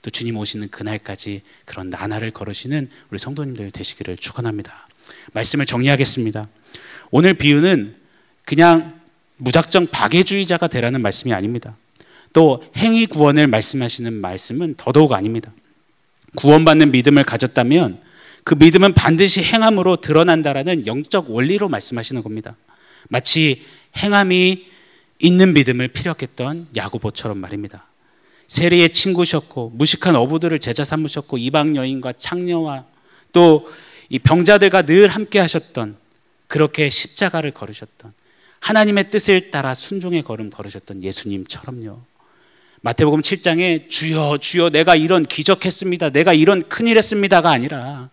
또 0.02 0.10
주님 0.10 0.36
오시는 0.36 0.68
그날까지 0.68 1.42
그런 1.64 1.90
나날을 1.90 2.30
걸으시는 2.30 2.88
우리 3.10 3.18
성도님들 3.18 3.70
되시기를 3.72 4.16
축원합니다. 4.16 4.87
말씀을 5.32 5.66
정리하겠습니다. 5.66 6.48
오늘 7.10 7.34
비유는 7.34 7.96
그냥 8.44 8.98
무작정 9.36 9.88
박애주의자가 9.88 10.66
되라는 10.68 11.00
말씀이 11.00 11.32
아닙니다. 11.32 11.76
또 12.32 12.62
행위 12.76 13.06
구원을 13.06 13.46
말씀하시는 13.46 14.12
말씀은 14.12 14.74
더더욱 14.76 15.12
아닙니다. 15.12 15.52
구원받는 16.36 16.92
믿음을 16.92 17.24
가졌다면 17.24 18.00
그 18.44 18.54
믿음은 18.54 18.94
반드시 18.94 19.42
행함으로 19.42 19.96
드러난다라는 19.96 20.86
영적 20.86 21.30
원리로 21.30 21.68
말씀하시는 21.68 22.22
겁니다. 22.22 22.56
마치 23.08 23.62
행함이 23.96 24.66
있는 25.18 25.52
믿음을 25.54 25.88
피력했던 25.88 26.68
야고보처럼 26.76 27.38
말입니다. 27.38 27.86
세리의 28.46 28.90
친구셨고 28.92 29.72
무식한 29.74 30.16
어부들을 30.16 30.58
제자 30.58 30.84
삼으셨고 30.84 31.38
이방 31.38 31.76
여인과 31.76 32.14
창녀와 32.18 32.84
또 33.32 33.70
이 34.08 34.18
병자들과 34.18 34.82
늘 34.82 35.08
함께 35.08 35.38
하셨던 35.38 35.96
그렇게 36.46 36.88
십자가를 36.88 37.50
걸으셨던 37.50 38.12
하나님의 38.60 39.10
뜻을 39.10 39.50
따라 39.50 39.74
순종의 39.74 40.22
걸음 40.22 40.50
걸으셨던 40.50 41.02
예수님처럼요. 41.02 42.00
마태복음 42.80 43.20
7장에 43.20 43.88
주여 43.88 44.38
주여 44.38 44.70
내가 44.70 44.94
이런 44.94 45.24
기적했습니다. 45.24 46.10
내가 46.10 46.32
이런 46.32 46.62
큰일 46.68 46.96
했습니다가 46.96 47.50
아니라 47.50 48.10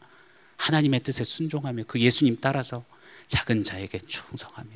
하나님의 0.57 1.01
뜻에 1.01 1.23
순종하며 1.23 1.83
그 1.87 1.99
예수님 1.99 2.37
따라서 2.41 2.83
작은 3.27 3.63
자에게 3.63 3.99
충성하며 3.99 4.69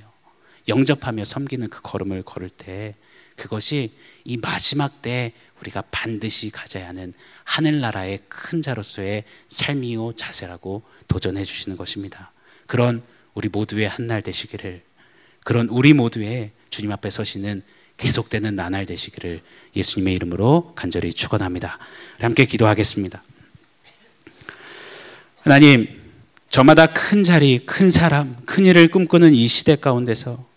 영접하며 0.68 1.26
섬기는 1.26 1.70
그 1.70 1.82
걸음을 1.82 2.24
걸을 2.24 2.50
때 2.50 2.96
그것이 3.40 3.94
이 4.26 4.38
마지막 4.38 5.02
때 5.02 5.32
우리가 5.62 5.84
반드시 5.90 6.50
가져야 6.50 6.90
하는 6.90 7.14
하늘나라의 7.46 8.20
큰 8.28 8.62
자로서의 8.62 9.24
삶이요 9.48 10.14
자세라고 10.16 10.84
도전해 11.08 11.46
주시는 11.46 11.78
것입니다. 11.78 12.34
그런 12.68 13.02
우리 13.34 13.48
모두의 13.48 13.88
한 13.88 14.08
날 14.08 14.22
되시기를 14.22 14.84
그런 15.44 15.68
우리 15.70 15.94
모두의 15.94 16.52
주님 16.70 16.92
앞에 16.92 17.10
서시는 17.10 17.62
계속되는 17.98 18.56
나날 18.56 18.86
되시기를 18.86 19.42
예수님의 19.76 20.16
이름으로 20.16 20.74
간절히 20.76 21.14
축원합니다. 21.14 21.78
함께 22.20 22.46
기도하겠습니다. 22.46 23.24
하나님, 25.42 25.88
저마다 26.50 26.88
큰 26.88 27.24
자리, 27.24 27.60
큰 27.60 27.90
사람, 27.92 28.36
큰 28.46 28.66
일을 28.66 28.90
꿈꾸는 28.90 29.34
이 29.34 29.48
시대 29.48 29.76
가운데서 29.76 30.49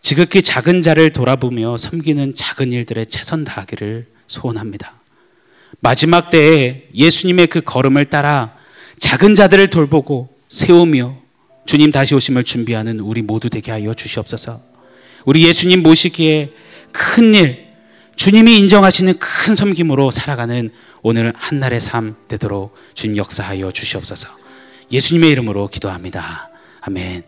지극히 0.00 0.42
작은 0.42 0.82
자를 0.82 1.12
돌아보며 1.12 1.76
섬기는 1.76 2.34
작은 2.34 2.72
일들에 2.72 3.04
최선 3.04 3.44
다하기를 3.44 4.06
소원합니다. 4.26 4.94
마지막 5.80 6.30
때에 6.30 6.88
예수님의 6.94 7.48
그 7.48 7.60
걸음을 7.60 8.06
따라 8.06 8.56
작은 8.98 9.34
자들을 9.34 9.68
돌보고 9.70 10.28
세우며 10.48 11.16
주님 11.66 11.92
다시 11.92 12.14
오심을 12.14 12.44
준비하는 12.44 12.98
우리 13.00 13.22
모두 13.22 13.50
되게 13.50 13.70
하여 13.70 13.92
주시옵소서. 13.92 14.60
우리 15.26 15.46
예수님 15.46 15.82
모시기에 15.82 16.54
큰 16.92 17.34
일, 17.34 17.66
주님이 18.16 18.58
인정하시는 18.60 19.18
큰 19.18 19.54
섬김으로 19.54 20.10
살아가는 20.10 20.70
오늘 21.02 21.32
한날의 21.36 21.80
삶 21.80 22.16
되도록 22.26 22.74
주님 22.94 23.18
역사하여 23.18 23.70
주시옵소서. 23.70 24.28
예수님의 24.90 25.30
이름으로 25.30 25.68
기도합니다. 25.68 26.50
아멘. 26.80 27.27